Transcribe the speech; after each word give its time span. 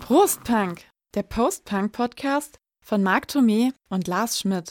Prostpunk, 0.00 0.82
der 1.14 1.22
Post-Punk-Podcast 1.22 2.58
von 2.80 3.02
Marc 3.02 3.26
Thomé 3.26 3.72
und 3.88 4.08
Lars 4.08 4.40
Schmidt. 4.40 4.68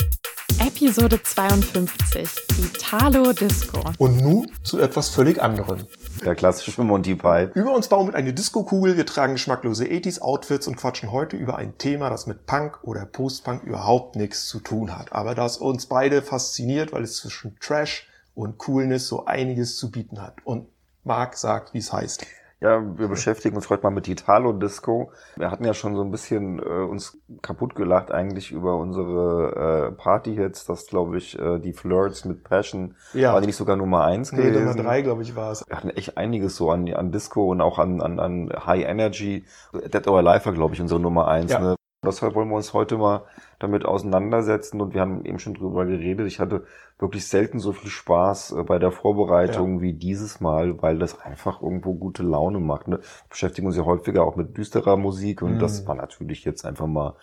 Episode 0.60 1.22
52, 1.22 2.30
Italo 2.64 3.32
Disco. 3.32 3.80
Und 3.98 4.22
nun 4.22 4.52
zu 4.64 4.80
etwas 4.80 5.10
völlig 5.10 5.42
anderem. 5.42 5.86
Der 6.24 6.36
klassische 6.36 6.84
Monty 6.84 7.16
Python. 7.16 7.52
Über 7.54 7.74
uns 7.74 7.88
bauen 7.88 8.08
mit 8.08 8.16
eine 8.16 8.34
Disco-Kugel, 8.34 8.98
wir 8.98 9.06
tragen 9.06 9.34
geschmacklose 9.34 9.86
80s-Outfits 9.86 10.68
und 10.68 10.76
quatschen 10.76 11.12
heute 11.12 11.38
über 11.38 11.56
ein 11.58 11.78
Thema, 11.78 12.10
das 12.10 12.28
mit 12.28 12.46
Punk 12.46 12.80
oder 12.84 13.06
Post-Punk 13.06 13.64
überhaupt 13.64 14.16
nichts 14.16 14.48
zu 14.48 14.60
tun 14.60 14.98
hat. 14.98 15.14
Aber 15.14 15.34
das 15.36 15.58
uns 15.58 15.86
beide 15.86 16.22
fasziniert, 16.22 16.92
weil 16.92 17.04
es 17.04 17.18
zwischen 17.18 17.58
Trash 17.60 18.08
und 18.34 18.58
Coolness 18.58 19.08
so 19.08 19.26
einiges 19.26 19.78
zu 19.78 19.92
bieten 19.92 20.22
hat. 20.22 20.36
Und 20.44 20.68
Marc 21.06 21.36
sagt, 21.38 21.74
wie 21.74 21.78
es 21.78 21.94
heißt. 21.94 22.26
Ja, 22.62 22.82
wir 22.98 23.10
beschäftigen 23.10 23.56
uns 23.58 23.70
heute 23.70 23.84
mal 23.84 23.90
mit 23.92 24.08
Italo 24.08 24.54
Disco. 24.54 25.12
Wir 25.36 25.52
hatten 25.52 25.66
ja 25.66 25.74
schon 25.74 25.96
so 25.96 26.02
ein 26.02 26.10
bisschen 26.10 26.58
äh, 26.60 26.64
uns 26.64 27.18
kaputt 27.42 27.76
gelacht 27.76 28.12
eigentlich 28.12 28.52
über 28.52 28.78
unsere 28.78 29.90
äh, 29.90 29.92
Party-Hits, 29.92 30.66
das 30.66 30.88
glaube 30.88 31.18
ich, 31.18 31.38
äh, 31.38 31.60
die 31.60 31.74
Flirts 31.74 32.26
mit 32.26 32.44
Passion, 32.44 32.96
Ja. 33.14 33.34
war 33.34 33.42
die 33.42 33.48
nicht 33.48 33.58
sogar 33.58 33.76
Nummer 33.76 34.06
eins 34.06 34.32
Nee, 34.32 34.38
gewesen? 34.42 34.66
Nummer 34.70 34.84
drei, 34.84 35.02
glaube 35.02 35.22
ich, 35.22 35.36
war 35.36 35.52
es. 35.52 35.64
Wir 35.68 35.76
hatten 35.78 35.90
echt 35.92 36.18
einiges 36.18 36.56
so 36.56 36.72
an, 36.72 36.92
an 36.92 37.12
Disco 37.12 37.52
und 37.52 37.62
auch 37.62 37.78
an, 37.78 38.02
an, 38.02 38.20
an 38.20 38.50
High 38.66 38.86
Energy. 38.86 39.46
Dead 39.74 40.08
or 40.08 40.18
Alive 40.20 40.46
war, 40.46 40.54
glaube 40.54 40.74
ich, 40.74 40.82
unsere 40.82 41.00
Nummer 41.00 41.28
eins. 41.28 41.52
Ja. 41.52 41.60
Ne? 41.60 41.76
Deshalb 42.06 42.36
wollen 42.36 42.50
wir 42.50 42.56
uns 42.56 42.74
heute 42.74 42.98
mal 42.98 43.26
damit 43.60 43.86
auseinandersetzen 43.86 44.82
und 44.82 44.94
wir 44.94 45.02
haben 45.02 45.24
eben 45.26 45.40
schon 45.40 45.54
drüber 45.54 45.86
geredet. 45.86 46.28
Ich 46.28 46.40
hatte 46.40 46.66
wirklich 47.00 47.28
selten 47.28 47.60
so 47.60 47.72
viel 47.74 47.90
Spaß 47.90 48.52
äh, 48.54 48.64
bei 48.64 48.80
der 48.80 48.92
Vorbereitung 48.92 49.82
wie 49.82 49.94
dieses 49.94 50.40
Mal, 50.42 50.82
weil 50.82 51.00
das 51.00 51.20
einfach 51.22 51.62
irgendwo 51.62 51.94
gute 51.94 52.24
Laune 52.24 52.60
macht. 52.60 52.88
Ne? 52.88 52.98
Wir 53.00 53.30
beschäftigen 53.30 53.68
uns 53.68 53.78
ja 53.78 53.86
häufiger 53.86 54.24
auch 54.24 54.36
mit 54.36 54.58
düsterer 54.58 54.98
Musik 54.98 55.42
und 55.42 55.56
Mhm. 55.56 55.60
das 55.60 55.86
war 55.88 55.96
natürlich 55.96 56.44
jetzt 56.46 56.66
einfach 56.66 56.88
mal 56.88 57.16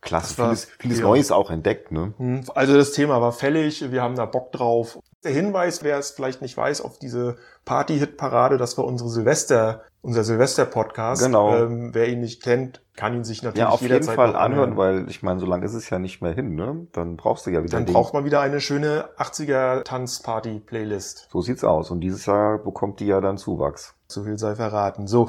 klasse. 0.00 0.38
War- 0.38 0.46
Vieles, 0.48 0.64
vieles 0.78 0.98
ja. 1.00 1.04
Neues 1.04 1.30
auch 1.32 1.50
entdeckt. 1.50 1.92
Ne? 1.92 2.14
Hm, 2.16 2.44
Also 2.54 2.74
das 2.74 2.92
Thema 2.92 3.20
war 3.20 3.32
fällig, 3.32 3.90
wir 3.92 4.02
haben 4.02 4.16
da 4.16 4.24
Bock 4.26 4.50
drauf. 4.52 4.98
Der 5.24 5.32
Hinweis, 5.32 5.84
wer 5.84 5.98
es 5.98 6.12
vielleicht 6.12 6.40
nicht 6.40 6.56
weiß, 6.56 6.80
auf 6.80 6.98
diese 6.98 7.36
Party-Hit-Parade, 7.66 8.56
das 8.56 8.78
war 8.78 8.84
unsere 8.86 9.10
Silvester, 9.10 9.82
unser 10.02 10.24
Silvester-Podcast. 10.24 11.22
Genau. 11.22 11.56
Ähm, 11.56 11.94
wer 11.94 12.08
ihn 12.08 12.20
nicht 12.20 12.42
kennt, 12.42 12.80
kann 12.96 13.14
ihn 13.14 13.24
sich 13.24 13.42
natürlich 13.42 13.60
Ja, 13.60 13.68
auf 13.68 13.82
jeden 13.82 14.02
Fall 14.02 14.34
anhören, 14.34 14.76
weil 14.76 15.08
ich 15.08 15.22
meine, 15.22 15.40
so 15.40 15.46
lange 15.46 15.64
ist 15.64 15.74
es 15.74 15.90
ja 15.90 15.98
nicht 15.98 16.22
mehr 16.22 16.32
hin. 16.32 16.54
Ne? 16.54 16.86
Dann 16.92 17.16
brauchst 17.16 17.46
du 17.46 17.50
ja 17.50 17.62
wieder 17.62 17.78
Dann 17.80 17.86
braucht 17.86 18.14
man 18.14 18.24
wieder 18.24 18.40
eine 18.40 18.60
schöne 18.60 19.08
80er 19.18 19.84
Tanzparty-Playlist. 19.84 21.28
So 21.30 21.40
sieht's 21.42 21.64
aus. 21.64 21.90
Und 21.90 22.00
dieses 22.00 22.26
Jahr 22.26 22.58
bekommt 22.58 23.00
die 23.00 23.06
ja 23.06 23.20
dann 23.20 23.38
Zuwachs. 23.38 23.94
So 24.08 24.24
viel 24.24 24.38
sei 24.38 24.54
verraten. 24.54 25.06
So, 25.06 25.28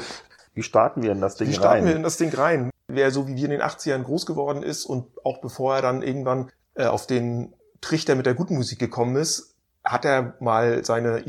Wie 0.53 0.63
starten 0.63 1.01
wir 1.03 1.11
in 1.11 1.21
das 1.21 1.35
Ding 1.35 1.47
wie 1.49 1.53
starten 1.53 1.79
rein? 1.83 1.87
wir 1.87 1.95
in 1.95 2.03
das 2.03 2.17
Ding 2.17 2.33
rein? 2.33 2.69
Wer 2.87 3.11
so 3.11 3.27
wie 3.27 3.35
wir 3.35 3.45
in 3.45 3.51
den 3.51 3.61
80ern 3.61 4.03
groß 4.03 4.25
geworden 4.25 4.63
ist 4.63 4.85
und 4.85 5.05
auch 5.23 5.39
bevor 5.39 5.75
er 5.75 5.81
dann 5.81 6.01
irgendwann 6.01 6.49
äh, 6.75 6.85
auf 6.85 7.07
den 7.07 7.53
Trichter 7.79 8.15
mit 8.15 8.25
der 8.25 8.33
guten 8.33 8.55
Musik 8.55 8.79
gekommen 8.79 9.15
ist, 9.15 9.55
hat 9.83 10.05
er 10.05 10.35
mal 10.39 10.83
seine 10.83 11.25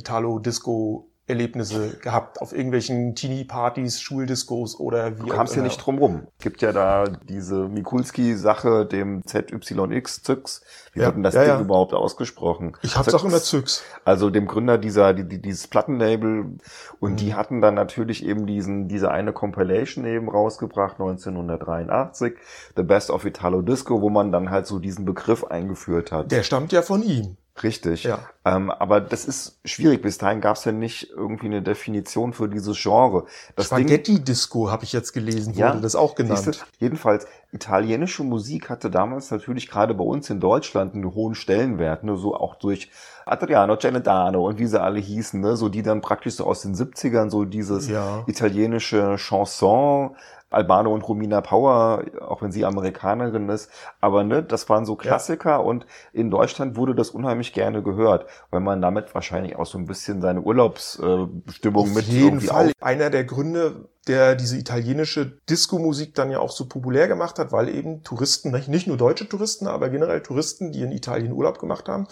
Italo-Disco-Erlebnisse 1.29 1.99
gehabt 1.99 2.41
auf 2.41 2.53
irgendwelchen 2.53 3.15
Teenie-Partys, 3.15 4.01
Schuldiscos 4.01 4.79
oder 4.79 5.17
wie 5.19 5.23
Du 5.23 5.29
kamst 5.29 5.53
auch 5.53 5.57
ja 5.57 5.61
immer. 5.63 5.69
nicht 5.69 5.79
drum 5.79 5.99
rum. 5.99 6.27
Gibt 6.41 6.63
ja 6.63 6.73
da 6.73 7.05
diese 7.29 7.69
Mikulski-Sache, 7.69 8.87
dem 8.87 9.23
ZYX, 9.25 10.23
Zyx. 10.23 10.63
Wie 10.93 11.01
Ja, 11.01 11.07
wird 11.07 11.17
denn 11.17 11.23
das 11.23 11.35
ja, 11.35 11.43
Ding 11.43 11.51
ja. 11.55 11.61
überhaupt 11.61 11.95
ausgesprochen? 11.95 12.77
Ich 12.83 12.97
hab's 12.97 13.07
Zyx. 13.09 13.15
auch 13.15 13.25
immer 13.25 13.41
Zyx. 13.41 13.83
Also 14.05 14.31
dem 14.31 14.47
Gründer 14.47 14.79
dieser, 14.79 15.15
die, 15.15 15.27
die, 15.27 15.41
dieses 15.41 15.69
Plattenlabel. 15.69 16.57
Und 17.01 17.13
Mhm. 17.13 17.17
die 17.17 17.35
hatten 17.35 17.61
dann 17.61 17.75
natürlich 17.75 18.25
eben 18.25 18.47
diesen, 18.47 18.89
diese 18.89 19.11
eine 19.11 19.33
Compilation 19.33 20.05
eben 20.05 20.29
rausgebracht, 20.29 20.95
1983. 21.01 22.35
The 22.77 22.83
Best 22.83 23.11
of 23.11 23.25
Italo 23.25 23.63
Disco, 23.63 24.01
wo 24.03 24.11
man 24.11 24.33
dann 24.33 24.51
halt 24.51 24.67
so 24.67 24.79
diesen 24.79 25.05
Begriff 25.05 25.45
eingeführt 25.45 26.13
hat. 26.13 26.31
Der 26.33 26.43
stammt 26.43 26.73
ja 26.73 26.83
von 26.83 27.03
ihm. 27.03 27.37
Richtig. 27.63 28.05
Ja. 28.05 28.19
Ähm, 28.47 28.71
aber 28.71 29.01
das 29.01 29.27
ist 29.27 29.59
schwierig. 29.65 30.01
Bis 30.01 30.17
dahin 30.17 30.41
gab 30.41 30.57
es 30.57 30.65
ja 30.65 30.73
nicht 30.73 31.11
irgendwie 31.11 31.47
eine 31.47 31.61
Definition 31.61 32.33
für 32.33 32.49
dieses 32.49 32.81
Genre. 32.83 33.27
Das 33.57 33.67
Spaghetti-Disco 33.67 34.71
habe 34.71 34.85
ich 34.85 34.93
jetzt 34.93 35.13
gelesen, 35.13 35.53
Ja, 35.55 35.69
wurde 35.73 35.83
das 35.83 35.95
auch 35.95 36.15
genannt. 36.15 36.39
Siehste, 36.45 36.65
jedenfalls, 36.79 37.27
italienische 37.53 38.25
Musik 38.25 38.71
hatte 38.71 38.91
damals 38.91 39.31
natürlich 39.31 39.69
gerade 39.69 39.93
bei 39.95 40.05
uns 40.05 40.31
in 40.31 40.41
Deutschland 40.41 40.95
einen 40.95 41.15
hohen 41.15 41.35
Stellenwert, 41.35 42.05
ne, 42.05 42.17
so 42.17 42.35
auch 42.35 42.55
durch 42.55 42.91
Adriano 43.27 43.77
Celentano 43.77 44.47
und 44.47 44.59
wie 44.59 44.67
sie 44.67 44.81
alle 44.81 44.99
hießen, 44.99 45.39
ne, 45.41 45.57
so 45.57 45.69
die 45.69 45.83
dann 45.83 46.01
praktisch 46.01 46.37
so 46.37 46.47
aus 46.47 46.63
den 46.63 46.75
70ern 46.75 47.29
so 47.29 47.45
dieses 47.45 47.87
Ja. 47.89 48.25
italienische 48.27 49.17
Chanson, 49.19 50.17
Albano 50.53 50.93
und 50.93 51.03
Romina 51.03 51.41
Power, 51.41 52.05
auch 52.21 52.43
wenn 52.43 52.53
sie 52.53 52.65
Amerikanerin 52.65 53.49
ist, 53.49 53.71
aber 54.01 54.25
ne, 54.25 54.43
das 54.43 54.69
waren 54.69 54.85
so 54.85 54.97
Klassiker 54.97 55.65
und 55.65 55.87
in 56.13 56.31
Deutschland 56.31 56.77
wurde 56.77 56.95
das 56.95 57.11
unheimlich 57.11 57.53
gerne 57.53 57.83
gehört, 57.83 58.27
weil 58.51 58.61
man 58.61 58.81
damit 58.81 59.15
wahrscheinlich 59.15 59.57
auch 59.57 59.67
so 59.67 59.79
ein 59.79 59.87
bisschen 59.87 60.21
seine 60.21 60.41
Urlaubsstimmung 60.43 61.89
Auf 61.89 61.95
mit 61.95 62.07
jeden 62.07 62.27
irgendwie 62.27 62.47
Fall. 62.47 62.73
Einer 62.81 63.11
der 63.11 63.25
Gründe, 63.25 63.89
der 64.07 64.35
diese 64.35 64.57
italienische 64.57 65.39
Disco-Musik 65.49 66.15
dann 66.15 66.31
ja 66.31 66.41
auch 66.41 66.51
so 66.51 66.67
populär 66.67 67.09
gemacht 67.09 67.39
hat, 67.39 67.53
weil 67.53 67.69
eben 67.69 68.03
Touristen, 68.03 68.51
nicht 68.69 68.87
nur 68.87 68.97
deutsche 68.97 69.29
Touristen, 69.29 69.67
aber 69.67 69.91
generell 69.91 70.23
Touristen, 70.23 70.73
die 70.73 70.83
in 70.83 70.93
Italien 70.93 71.33
Urlaub 71.33 71.59
gemacht 71.59 71.89
haben, 71.89 72.07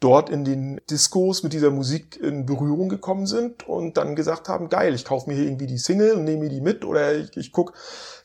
dort 0.00 0.30
in 0.30 0.44
den 0.44 0.80
Discos 0.88 1.42
mit 1.42 1.52
dieser 1.52 1.70
Musik 1.70 2.18
in 2.20 2.46
Berührung 2.46 2.88
gekommen 2.88 3.26
sind 3.26 3.68
und 3.68 3.96
dann 3.98 4.16
gesagt 4.16 4.48
haben, 4.48 4.68
geil, 4.70 4.94
ich 4.94 5.04
kaufe 5.04 5.28
mir 5.28 5.36
hier 5.36 5.44
irgendwie 5.44 5.66
die 5.66 5.78
Single 5.78 6.12
und 6.12 6.24
nehme 6.24 6.44
mir 6.44 6.48
die 6.48 6.62
mit 6.62 6.84
oder 6.86 7.14
ich, 7.14 7.36
ich 7.36 7.52
guck, 7.52 7.74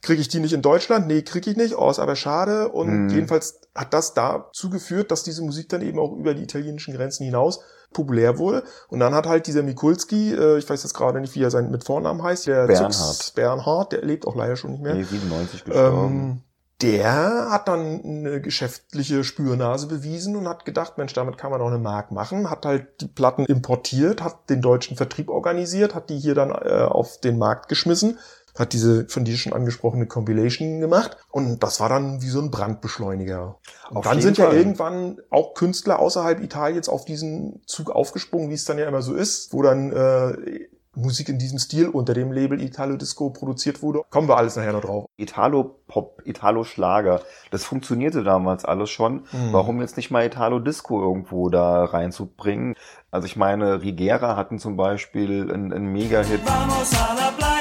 kriege 0.01 0.21
ich 0.21 0.29
die 0.29 0.39
nicht 0.39 0.53
in 0.53 0.61
Deutschland? 0.61 1.07
Nee, 1.07 1.21
kriege 1.23 1.51
ich 1.51 1.57
nicht. 1.57 1.77
Oh, 1.77 1.89
ist 1.89 1.99
aber 1.99 2.15
schade. 2.15 2.69
Und 2.69 3.07
Mhm. 3.07 3.09
jedenfalls 3.09 3.59
hat 3.75 3.93
das 3.93 4.13
dazu 4.13 4.69
geführt, 4.69 5.11
dass 5.11 5.23
diese 5.23 5.41
Musik 5.43 5.67
dann 5.69 5.81
eben 5.81 5.99
auch 5.99 6.13
über 6.13 6.33
die 6.33 6.43
italienischen 6.43 6.93
Grenzen 6.95 7.25
hinaus 7.25 7.59
populär 7.91 8.37
wurde. 8.37 8.63
Und 8.89 8.99
dann 8.99 9.13
hat 9.13 9.25
halt 9.27 9.47
dieser 9.47 9.63
Mikulski, 9.63 10.33
äh, 10.33 10.57
ich 10.57 10.69
weiß 10.69 10.83
jetzt 10.83 10.93
gerade 10.93 11.19
nicht, 11.19 11.35
wie 11.35 11.43
er 11.43 11.51
sein 11.51 11.71
mit 11.71 11.83
Vornamen 11.83 12.23
heißt, 12.23 12.47
der 12.47 12.67
Bernhard. 12.67 12.93
Zux 12.93 13.31
Bernhard, 13.31 13.91
der 13.91 14.01
lebt 14.01 14.25
auch 14.27 14.35
leider 14.35 14.55
schon 14.55 14.71
nicht 14.71 14.83
mehr. 14.83 14.95
Nee, 14.95 15.03
97 15.03 15.63
gestorben. 15.65 16.07
Ähm, 16.07 16.41
der 16.81 17.51
hat 17.51 17.67
dann 17.67 18.03
eine 18.03 18.41
geschäftliche 18.41 19.23
Spürnase 19.23 19.87
bewiesen 19.87 20.35
und 20.35 20.47
hat 20.47 20.65
gedacht, 20.65 20.97
Mensch, 20.97 21.13
damit 21.13 21.37
kann 21.37 21.51
man 21.51 21.59
doch 21.59 21.67
eine 21.67 21.77
Mark 21.77 22.11
machen, 22.11 22.49
hat 22.49 22.65
halt 22.65 23.01
die 23.01 23.07
Platten 23.07 23.45
importiert, 23.45 24.21
hat 24.21 24.49
den 24.49 24.61
deutschen 24.61 24.97
Vertrieb 24.97 25.29
organisiert, 25.29 25.95
hat 25.95 26.09
die 26.09 26.19
hier 26.19 26.35
dann 26.35 26.51
äh, 26.51 26.83
auf 26.83 27.21
den 27.21 27.37
Markt 27.37 27.69
geschmissen, 27.69 28.19
hat 28.57 28.73
diese 28.73 29.07
von 29.07 29.23
dir 29.23 29.37
schon 29.37 29.53
angesprochene 29.53 30.05
Compilation 30.05 30.81
gemacht 30.81 31.17
und 31.31 31.63
das 31.63 31.79
war 31.79 31.87
dann 31.87 32.21
wie 32.21 32.29
so 32.29 32.41
ein 32.41 32.51
Brandbeschleuniger. 32.51 33.57
Und 33.89 33.97
Auf 33.97 34.03
dann 34.03 34.21
sind 34.21 34.37
ja 34.37 34.47
Fall. 34.47 34.57
irgendwann 34.57 35.19
auch 35.29 35.53
Künstler 35.53 35.99
außerhalb 35.99 36.41
Italiens 36.41 36.89
auf 36.89 37.05
diesen 37.05 37.61
Zug 37.67 37.89
aufgesprungen, 37.89 38.49
wie 38.49 38.53
es 38.53 38.65
dann 38.65 38.77
ja 38.77 38.87
immer 38.87 39.01
so 39.01 39.13
ist, 39.13 39.53
wo 39.53 39.61
dann 39.61 39.91
äh, 39.93 40.67
Musik 40.95 41.29
in 41.29 41.37
diesem 41.37 41.59
Stil 41.59 41.89
unter 41.89 42.13
dem 42.13 42.31
Label 42.31 42.61
Italo 42.61 42.97
Disco 42.97 43.29
produziert 43.29 43.81
wurde. 43.81 44.01
Kommen 44.09 44.27
wir 44.27 44.37
alles 44.37 44.55
nachher 44.55 44.73
noch 44.73 44.81
drauf. 44.81 45.05
Italo-Pop, 45.17 46.21
Italo-Schlager, 46.25 47.21
das 47.51 47.63
funktionierte 47.63 48.23
damals 48.23 48.65
alles 48.65 48.89
schon. 48.89 49.25
Mhm. 49.31 49.51
Warum 49.51 49.81
jetzt 49.81 49.97
nicht 49.97 50.11
mal 50.11 50.25
Italo-Disco 50.25 51.01
irgendwo 51.01 51.49
da 51.49 51.85
reinzubringen? 51.85 52.75
Also 53.11 53.27
ich 53.27 53.35
meine, 53.35 53.81
Rigera 53.81 54.35
hatten 54.35 54.59
zum 54.59 54.75
Beispiel 54.77 55.49
einen, 55.51 55.71
einen 55.71 55.91
Mega-Hit. 55.91 56.41
Vamos 56.45 56.93
a 56.93 57.13
la 57.13 57.31
playa, 57.31 57.54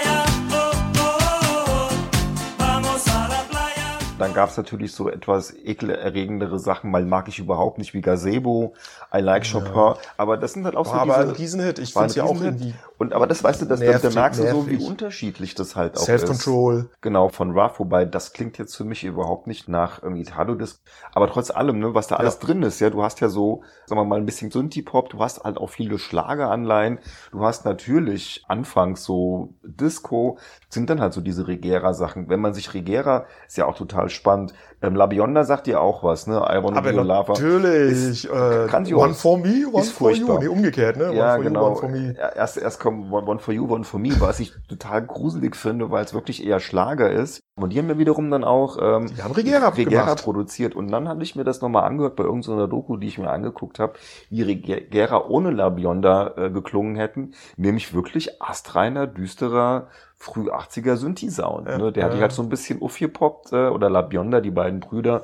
Dann 4.16 4.32
gab 4.32 4.48
es 4.48 4.56
natürlich 4.56 4.92
so 4.92 5.08
etwas 5.08 5.52
ekelerregendere 5.52 6.60
Sachen, 6.60 6.90
mal 6.90 7.04
mag 7.04 7.26
ich 7.26 7.40
überhaupt 7.40 7.78
nicht 7.78 7.94
wie 7.94 8.00
Gazebo, 8.00 8.74
I 9.12 9.18
like 9.18 9.44
Chopin, 9.50 10.00
aber 10.16 10.36
das 10.36 10.52
sind 10.52 10.64
halt 10.64 10.76
auch 10.76 10.86
so 10.86 10.92
aber 10.92 11.16
ein 11.16 11.28
diese... 11.28 11.38
Riesenhit. 11.38 11.78
Ich 11.80 11.96
war 11.96 12.04
ein 12.04 12.10
finde 12.10 12.20
ja 12.20 12.32
auch 12.32 12.34
Riesenhit. 12.40 12.60
irgendwie 12.60 12.74
Und 12.98 13.12
aber 13.12 13.26
das 13.26 13.42
weißt 13.42 13.62
du, 13.62 13.66
das, 13.66 13.80
da, 13.80 13.86
Nervig, 13.86 14.14
da 14.14 14.20
merkst 14.20 14.40
du 14.40 14.48
so, 14.48 14.66
wie 14.68 14.72
nervig. 14.72 14.88
unterschiedlich 14.88 15.54
das 15.56 15.74
halt 15.74 15.96
auch 15.96 16.00
ist. 16.00 16.06
Self-Control. 16.06 16.90
Genau, 17.00 17.28
von 17.28 17.58
Ruff, 17.58 17.80
wobei 17.80 18.04
das 18.04 18.32
klingt 18.32 18.56
jetzt 18.58 18.76
für 18.76 18.84
mich 18.84 19.02
überhaupt 19.02 19.48
nicht 19.48 19.68
nach 19.68 20.00
irgendwie 20.02 20.22
Italo-Disc. 20.22 20.78
Aber 21.12 21.28
trotz 21.28 21.50
allem, 21.50 21.80
ne, 21.80 21.94
was 21.94 22.06
da 22.06 22.16
alles 22.16 22.34
Ja. 22.34 22.46
drin 22.46 22.62
ist, 22.62 22.78
ja, 22.80 22.90
du 22.90 23.02
hast 23.02 23.20
ja 23.20 23.28
so, 23.28 23.62
sagen 23.86 24.00
wir 24.00 24.04
mal, 24.04 24.18
ein 24.18 24.26
bisschen 24.26 24.52
Synthie-Pop, 24.52 25.10
du 25.10 25.18
hast 25.18 25.42
halt 25.42 25.58
auch 25.58 25.70
viele 25.70 25.98
Schlageranleihen, 25.98 27.00
du 27.32 27.44
hast 27.44 27.64
natürlich 27.64 28.44
anfangs 28.46 29.02
so 29.02 29.54
Disco, 29.64 30.38
sind 30.68 30.88
dann 30.88 31.00
halt 31.00 31.12
so 31.14 31.20
diese 31.20 31.48
Regera-Sachen. 31.48 32.28
Wenn 32.28 32.40
man 32.40 32.54
sich 32.54 32.74
Regera, 32.74 33.26
ist 33.46 33.56
ja 33.56 33.66
auch 33.66 33.76
total 33.76 34.03
spannend, 34.10 34.54
ähm, 34.82 34.96
La 34.96 35.06
Bionda 35.06 35.44
sagt 35.44 35.66
dir 35.66 35.80
auch 35.80 36.02
was, 36.04 36.26
ne, 36.26 36.36
I 36.36 36.62
wanna 36.62 36.78
Aber 36.78 36.92
lover. 36.92 37.32
natürlich. 37.32 38.24
Äh, 38.26 38.66
grandios. 38.68 39.00
one 39.02 39.14
for 39.14 39.38
me, 39.38 39.66
one 39.72 39.82
Ist 39.82 39.92
for 39.92 40.10
you. 40.10 40.26
furchtbar. 40.26 40.38
Nee, 40.40 40.48
umgekehrt, 40.48 40.96
ne? 40.96 41.14
Ja, 41.14 41.34
one 41.34 41.36
for 41.36 41.44
genau. 41.44 41.60
you, 41.60 41.66
one 41.66 41.76
for 41.76 41.88
me. 41.88 42.14
Erst, 42.36 42.56
erst 42.58 42.80
kommt 42.80 43.10
One, 43.10 43.26
One 43.26 43.38
for 43.38 43.54
You, 43.54 43.66
One 43.72 43.84
for 43.84 43.98
Me, 44.00 44.10
was 44.18 44.40
ich 44.40 44.52
total 44.68 45.02
gruselig 45.06 45.56
finde, 45.56 45.90
weil 45.90 46.04
es 46.04 46.12
wirklich 46.14 46.44
eher 46.46 46.60
Schlager 46.60 47.10
ist. 47.10 47.40
Und 47.56 47.72
die 47.72 47.78
haben 47.78 47.88
ja 47.88 47.96
wiederum 47.98 48.32
dann 48.32 48.42
auch 48.42 48.78
ähm, 48.80 49.06
Die 49.14 49.22
haben 49.22 49.32
Regera 49.32 49.68
Regera 49.68 50.16
produziert. 50.16 50.74
Und 50.74 50.90
dann 50.90 51.08
hatte 51.08 51.22
ich 51.22 51.36
mir 51.36 51.44
das 51.44 51.60
nochmal 51.60 51.84
angehört 51.84 52.16
bei 52.16 52.24
irgendeiner 52.24 52.66
Doku, 52.66 52.96
die 52.96 53.06
ich 53.06 53.18
mir 53.18 53.30
angeguckt 53.30 53.78
habe, 53.78 53.94
wie 54.28 54.42
Regera 54.42 55.24
ohne 55.28 55.52
La 55.52 55.68
Bionda 55.68 56.34
äh, 56.36 56.50
geklungen 56.50 56.96
hätten. 56.96 57.34
Nämlich 57.56 57.94
wirklich 57.94 58.42
astreiner, 58.42 59.06
düsterer, 59.06 59.86
früh 60.16 60.50
80er 60.50 60.96
Synthi-Sound. 60.96 61.68
Ja, 61.68 61.78
ne? 61.78 61.92
Der 61.92 62.04
hat 62.04 62.10
ja. 62.10 62.14
dich 62.16 62.22
halt 62.22 62.32
so 62.32 62.42
ein 62.42 62.48
bisschen 62.48 62.82
aufgepoppt, 62.82 63.52
äh, 63.52 63.68
oder 63.68 63.88
La 63.88 64.02
Bionda, 64.02 64.40
die 64.40 64.50
beiden 64.50 64.80
Brüder. 64.80 65.22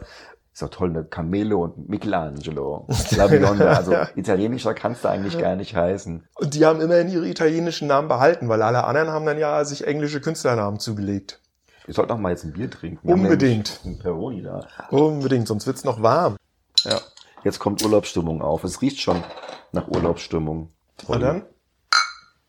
Ist 0.53 0.63
doch 0.63 0.69
toll, 0.69 0.91
ne? 0.91 1.05
Camelo 1.05 1.65
und 1.65 1.89
Michelangelo. 1.89 2.87
La 3.17 3.27
Bionda. 3.27 3.73
Also 3.73 3.93
italienischer 4.15 4.75
kannst 4.75 5.03
du 5.03 5.09
eigentlich 5.09 5.37
gar 5.37 5.57
nicht 5.57 5.75
heißen. 5.75 6.29
Und 6.35 6.55
die 6.55 6.65
haben 6.65 6.81
immerhin 6.81 7.09
ihre 7.09 7.27
italienischen 7.27 7.89
Namen 7.89 8.07
behalten, 8.07 8.49
weil 8.49 8.63
alle 8.63 8.85
anderen 8.85 9.09
haben 9.09 9.27
dann 9.27 9.39
ja 9.39 9.65
sich 9.65 9.85
englische 9.85 10.21
Künstlernamen 10.21 10.79
zugelegt. 10.79 11.41
Wir 11.91 11.95
sollten 11.95 12.13
auch 12.13 12.19
mal 12.19 12.31
jetzt 12.31 12.45
ein 12.45 12.53
Bier 12.53 12.71
trinken. 12.71 13.01
Wir 13.03 13.15
Unbedingt. 13.15 13.81
Einen 13.85 13.99
Peroni 13.99 14.43
da. 14.43 14.65
Unbedingt, 14.93 15.49
sonst 15.49 15.67
wird's 15.67 15.83
noch 15.83 16.01
warm. 16.01 16.37
Ja. 16.85 17.01
Jetzt 17.43 17.59
kommt 17.59 17.83
Urlaubsstimmung 17.83 18.43
auf. 18.43 18.63
Es 18.63 18.81
riecht 18.81 19.01
schon 19.01 19.25
nach 19.73 19.89
Urlaubsstimmung. 19.89 20.71
Und 21.09 21.21
dann? 21.21 21.47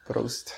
Prost. 0.05 0.53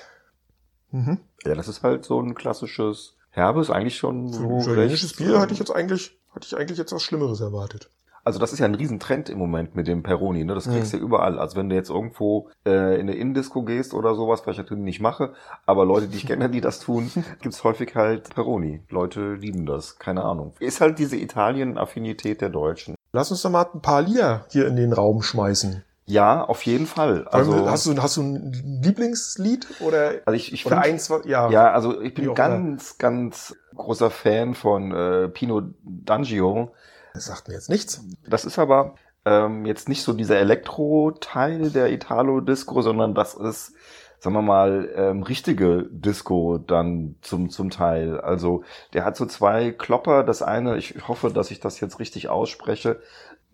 Mhm. 0.90 1.18
Ja, 1.46 1.54
das 1.54 1.66
ist 1.66 1.82
halt 1.82 2.04
so 2.04 2.20
ein 2.20 2.34
klassisches 2.34 3.16
Herbes, 3.30 3.70
eigentlich 3.70 3.96
schon 3.96 4.30
so 4.30 4.42
ein 4.42 4.60
italienisches 4.60 5.14
Bier 5.14 5.40
hatte 5.40 5.54
ich 5.54 5.60
jetzt 5.60 5.70
eigentlich, 5.70 6.18
hatte 6.34 6.46
ich 6.46 6.54
eigentlich 6.54 6.76
jetzt 6.76 6.92
was 6.92 7.02
Schlimmeres 7.02 7.40
erwartet. 7.40 7.88
Also 8.24 8.38
das 8.38 8.52
ist 8.54 8.58
ja 8.58 8.64
ein 8.64 8.74
Riesentrend 8.74 9.28
im 9.28 9.38
Moment 9.38 9.76
mit 9.76 9.86
dem 9.86 10.02
Peroni, 10.02 10.44
ne? 10.44 10.54
Das 10.54 10.64
kriegst 10.64 10.92
Mhm. 10.94 10.96
du 10.98 11.02
ja 11.02 11.02
überall. 11.08 11.38
Also 11.38 11.56
wenn 11.56 11.68
du 11.68 11.74
jetzt 11.74 11.90
irgendwo 11.90 12.48
äh, 12.66 12.94
in 12.94 13.02
eine 13.02 13.14
Indisco 13.14 13.62
gehst 13.62 13.92
oder 13.92 14.14
sowas, 14.14 14.42
was 14.46 14.52
ich 14.52 14.58
natürlich 14.58 14.82
nicht 14.82 15.00
mache, 15.00 15.34
aber 15.66 15.84
Leute, 15.84 16.08
die 16.08 16.16
ich 16.16 16.26
kenne, 16.26 16.48
die 16.48 16.60
das 16.62 16.80
tun, 16.80 17.10
gibt's 17.42 17.62
häufig 17.64 17.94
halt 17.94 18.34
Peroni. 18.34 18.80
Leute 18.88 19.34
lieben 19.34 19.66
das, 19.66 19.98
keine 19.98 20.24
Ahnung. 20.24 20.54
Ist 20.58 20.80
halt 20.80 20.98
diese 20.98 21.16
Italien-Affinität 21.16 22.40
der 22.40 22.48
Deutschen. 22.50 22.94
Lass 23.12 23.30
uns 23.30 23.42
doch 23.42 23.50
mal 23.50 23.66
ein 23.72 23.80
paar 23.82 24.02
Lieder 24.02 24.46
hier 24.50 24.66
in 24.66 24.76
den 24.76 24.92
Raum 24.92 25.22
schmeißen. 25.22 25.84
Ja, 26.06 26.44
auf 26.44 26.62
jeden 26.66 26.86
Fall. 26.86 27.26
Also, 27.28 27.70
hast 27.70 27.86
du, 27.86 27.96
hast 28.02 28.18
du 28.18 28.22
ein 28.22 28.52
Lieblingslied 28.82 29.66
oder, 29.80 30.12
also 30.26 30.36
ich, 30.36 30.52
ich 30.52 30.66
oder 30.66 30.82
find- 30.82 30.86
eins, 30.94 31.12
ja. 31.24 31.48
Ja, 31.50 31.70
also 31.72 32.00
ich 32.00 32.12
bin 32.14 32.34
ganz, 32.34 32.98
ganz 32.98 33.56
großer 33.74 34.10
Fan 34.10 34.54
von 34.54 34.92
äh, 34.92 35.28
Pino 35.28 35.62
D'Angio. 36.04 36.70
Das 37.14 37.26
sagt 37.26 37.46
mir 37.48 37.54
jetzt 37.54 37.70
nichts. 37.70 38.04
Das 38.26 38.44
ist 38.44 38.58
aber 38.58 38.96
ähm, 39.24 39.64
jetzt 39.66 39.88
nicht 39.88 40.02
so 40.02 40.12
dieser 40.12 40.36
Elektro-Teil 40.36 41.70
der 41.70 41.92
Italo-Disco, 41.92 42.82
sondern 42.82 43.14
das 43.14 43.34
ist, 43.34 43.72
sagen 44.18 44.34
wir 44.34 44.42
mal, 44.42 44.92
ähm, 44.96 45.22
richtige 45.22 45.88
Disco 45.90 46.58
dann 46.58 47.14
zum, 47.22 47.50
zum 47.50 47.70
Teil. 47.70 48.20
Also 48.20 48.64
der 48.92 49.04
hat 49.04 49.16
so 49.16 49.26
zwei 49.26 49.70
Klopper. 49.70 50.24
Das 50.24 50.42
eine, 50.42 50.76
ich 50.76 51.06
hoffe, 51.06 51.30
dass 51.30 51.52
ich 51.52 51.60
das 51.60 51.78
jetzt 51.78 52.00
richtig 52.00 52.28
ausspreche. 52.28 53.00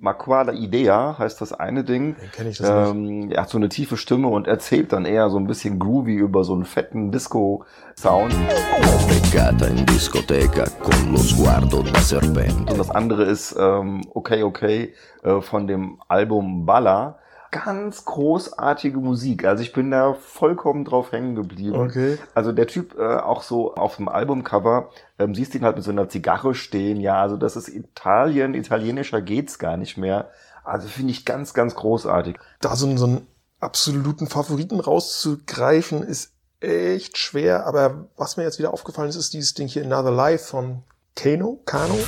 Maquada 0.02 0.52
Idea 0.52 1.18
heißt 1.18 1.42
das 1.42 1.52
eine 1.52 1.84
Ding. 1.84 2.16
Den 2.16 2.32
kenne 2.32 2.48
ich 2.48 2.56
das 2.56 2.94
nicht. 2.94 3.10
Ähm, 3.10 3.30
er 3.30 3.42
hat 3.42 3.50
so 3.50 3.58
eine 3.58 3.68
tiefe 3.68 3.98
Stimme 3.98 4.28
und 4.28 4.46
erzählt 4.46 4.94
dann 4.94 5.04
eher 5.04 5.28
so 5.28 5.36
ein 5.36 5.46
bisschen 5.46 5.78
groovy 5.78 6.14
über 6.14 6.42
so 6.42 6.54
einen 6.54 6.64
fetten 6.64 7.12
Disco-Sound. 7.12 8.32
Und 12.70 12.78
das 12.78 12.90
andere 12.90 13.24
ist 13.24 13.54
ähm, 13.58 14.00
Okay 14.14 14.42
Okay 14.42 14.94
äh, 15.22 15.42
von 15.42 15.66
dem 15.66 16.00
Album 16.08 16.64
Balla. 16.64 17.18
Ganz 17.50 18.04
großartige 18.04 18.98
Musik. 18.98 19.44
Also 19.44 19.62
ich 19.62 19.72
bin 19.72 19.90
da 19.90 20.14
vollkommen 20.14 20.84
drauf 20.84 21.10
hängen 21.10 21.34
geblieben. 21.34 21.74
Okay. 21.80 22.16
Also 22.34 22.52
der 22.52 22.68
Typ 22.68 22.96
äh, 22.96 23.16
auch 23.16 23.42
so 23.42 23.74
auf 23.74 23.96
dem 23.96 24.08
Albumcover, 24.08 24.90
ähm, 25.18 25.34
siehst 25.34 25.54
ihn 25.56 25.64
halt 25.64 25.74
mit 25.74 25.84
so 25.84 25.90
einer 25.90 26.08
Zigarre 26.08 26.54
stehen. 26.54 27.00
Ja, 27.00 27.20
also 27.20 27.36
das 27.36 27.56
ist 27.56 27.68
Italien, 27.68 28.54
italienischer 28.54 29.20
geht's 29.20 29.58
gar 29.58 29.76
nicht 29.76 29.96
mehr. 29.96 30.30
Also 30.62 30.86
finde 30.86 31.10
ich 31.10 31.24
ganz, 31.24 31.52
ganz 31.52 31.74
großartig. 31.74 32.36
Da 32.60 32.76
so, 32.76 32.86
einen- 32.86 32.98
so 32.98 33.06
einen 33.06 33.26
absoluten 33.58 34.28
Favoriten 34.28 34.78
rauszugreifen, 34.78 36.02
ist 36.04 36.32
echt 36.60 37.18
schwer. 37.18 37.66
Aber 37.66 38.06
was 38.16 38.36
mir 38.36 38.44
jetzt 38.44 38.58
wieder 38.60 38.72
aufgefallen 38.72 39.08
ist, 39.08 39.16
ist 39.16 39.32
dieses 39.32 39.54
Ding 39.54 39.66
hier 39.66 39.82
Another 39.84 40.12
Life 40.12 40.44
von 40.44 40.82
Kano. 41.16 41.58
Kano. 41.64 41.98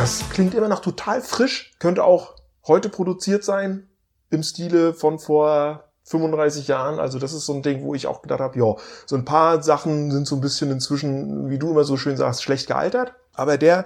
Das 0.00 0.30
klingt 0.30 0.54
immer 0.54 0.68
noch 0.68 0.80
total 0.80 1.20
frisch. 1.20 1.72
Könnte 1.78 2.04
auch 2.04 2.34
heute 2.66 2.88
produziert 2.88 3.44
sein 3.44 3.86
im 4.30 4.42
Stile 4.42 4.94
von 4.94 5.18
vor 5.18 5.90
35 6.04 6.68
Jahren. 6.68 6.98
Also 6.98 7.18
das 7.18 7.34
ist 7.34 7.44
so 7.44 7.52
ein 7.52 7.60
Ding, 7.60 7.84
wo 7.84 7.94
ich 7.94 8.06
auch 8.06 8.22
gedacht 8.22 8.40
habe, 8.40 8.58
ja, 8.58 8.76
so 9.04 9.14
ein 9.14 9.26
paar 9.26 9.62
Sachen 9.62 10.10
sind 10.10 10.26
so 10.26 10.36
ein 10.36 10.40
bisschen 10.40 10.70
inzwischen, 10.70 11.50
wie 11.50 11.58
du 11.58 11.72
immer 11.72 11.84
so 11.84 11.98
schön 11.98 12.16
sagst, 12.16 12.42
schlecht 12.42 12.66
gealtert. 12.66 13.12
Aber 13.34 13.58
der 13.58 13.84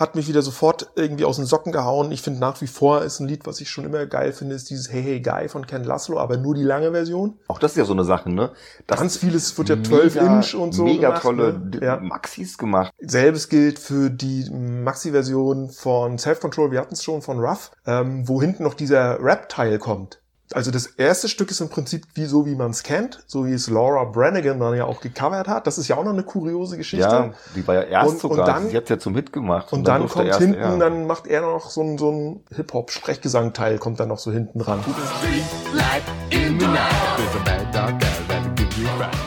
hat 0.00 0.16
mich 0.16 0.26
wieder 0.26 0.40
sofort 0.42 0.90
irgendwie 0.96 1.24
aus 1.26 1.36
den 1.36 1.44
Socken 1.44 1.70
gehauen. 1.72 2.10
Ich 2.10 2.22
finde 2.22 2.40
nach 2.40 2.60
wie 2.62 2.66
vor 2.66 3.02
ist 3.02 3.20
ein 3.20 3.28
Lied, 3.28 3.46
was 3.46 3.60
ich 3.60 3.68
schon 3.70 3.84
immer 3.84 4.06
geil 4.06 4.32
finde, 4.32 4.54
ist 4.56 4.70
dieses 4.70 4.90
Hey 4.90 5.02
Hey 5.02 5.20
Guy 5.20 5.48
von 5.48 5.66
Ken 5.66 5.84
Laszlo, 5.84 6.18
aber 6.18 6.38
nur 6.38 6.54
die 6.54 6.62
lange 6.64 6.90
Version. 6.90 7.38
Auch 7.48 7.58
das 7.58 7.72
ist 7.72 7.76
ja 7.76 7.84
so 7.84 7.92
eine 7.92 8.04
Sache, 8.04 8.30
ne? 8.30 8.50
Das 8.86 8.98
Ganz 8.98 9.18
vieles 9.18 9.56
wird 9.58 9.68
ja 9.68 9.80
12 9.82 10.14
mega- 10.14 10.36
Inch 10.36 10.54
und 10.54 10.72
so 10.72 10.84
Mega 10.84 11.08
gemacht, 11.08 11.22
tolle 11.22 11.58
ne? 11.58 11.80
Ja. 11.82 11.96
Maxis 11.98 12.56
gemacht. 12.58 12.92
Selbes 12.98 13.48
gilt 13.50 13.78
für 13.78 14.10
die 14.10 14.48
Maxi-Version 14.50 15.68
von 15.70 16.18
Self-Control, 16.18 16.70
wir 16.72 16.80
hatten 16.80 16.94
es 16.94 17.02
schon 17.04 17.22
von 17.22 17.38
Ruff, 17.38 17.70
ähm, 17.86 18.26
wo 18.26 18.40
hinten 18.40 18.62
noch 18.64 18.74
dieser 18.74 19.22
Rap-Teil 19.22 19.78
kommt. 19.78 20.20
Also 20.52 20.72
das 20.72 20.86
erste 20.86 21.28
Stück 21.28 21.52
ist 21.52 21.60
im 21.60 21.68
Prinzip 21.68 22.06
wie 22.14 22.24
so, 22.26 22.44
wie 22.44 22.56
man 22.56 22.72
es 22.72 22.82
kennt, 22.82 23.22
so 23.28 23.46
wie 23.46 23.52
es 23.52 23.70
Laura 23.70 24.02
Branigan 24.02 24.58
dann 24.58 24.74
ja 24.74 24.84
auch 24.84 25.00
gecovert 25.00 25.46
hat. 25.46 25.68
Das 25.68 25.78
ist 25.78 25.86
ja 25.86 25.96
auch 25.96 26.02
noch 26.02 26.12
eine 26.12 26.24
kuriose 26.24 26.76
Geschichte. 26.76 27.06
Ja, 27.06 27.30
die 27.54 27.64
war 27.68 27.76
ja 27.76 27.82
erst 27.82 28.08
Und- 28.08 28.24
und 28.24 28.30
sogar, 28.32 28.46
dann- 28.46 28.68
sie 28.68 28.76
hat 28.76 28.90
ja 28.90 28.98
zum 28.98 29.14
Hit 29.14 29.32
gemacht. 29.32 29.72
Und 29.72 29.86
dann 29.86 30.00
durfte 30.00 30.18
kommt 30.28 30.34
hinten, 30.34 30.54
er. 30.60 30.76
dann 30.76 31.06
macht 31.06 31.28
er 31.28 31.42
noch 31.42 31.70
so 31.70 31.82
ein, 31.82 31.98
so 31.98 32.10
ein 32.10 32.44
Hip-Hop-Sprechgesang-Teil, 32.52 33.78
kommt 33.78 34.00
dann 34.00 34.08
noch 34.08 34.18
so 34.18 34.32
hinten 34.32 34.60
ran. 34.60 34.80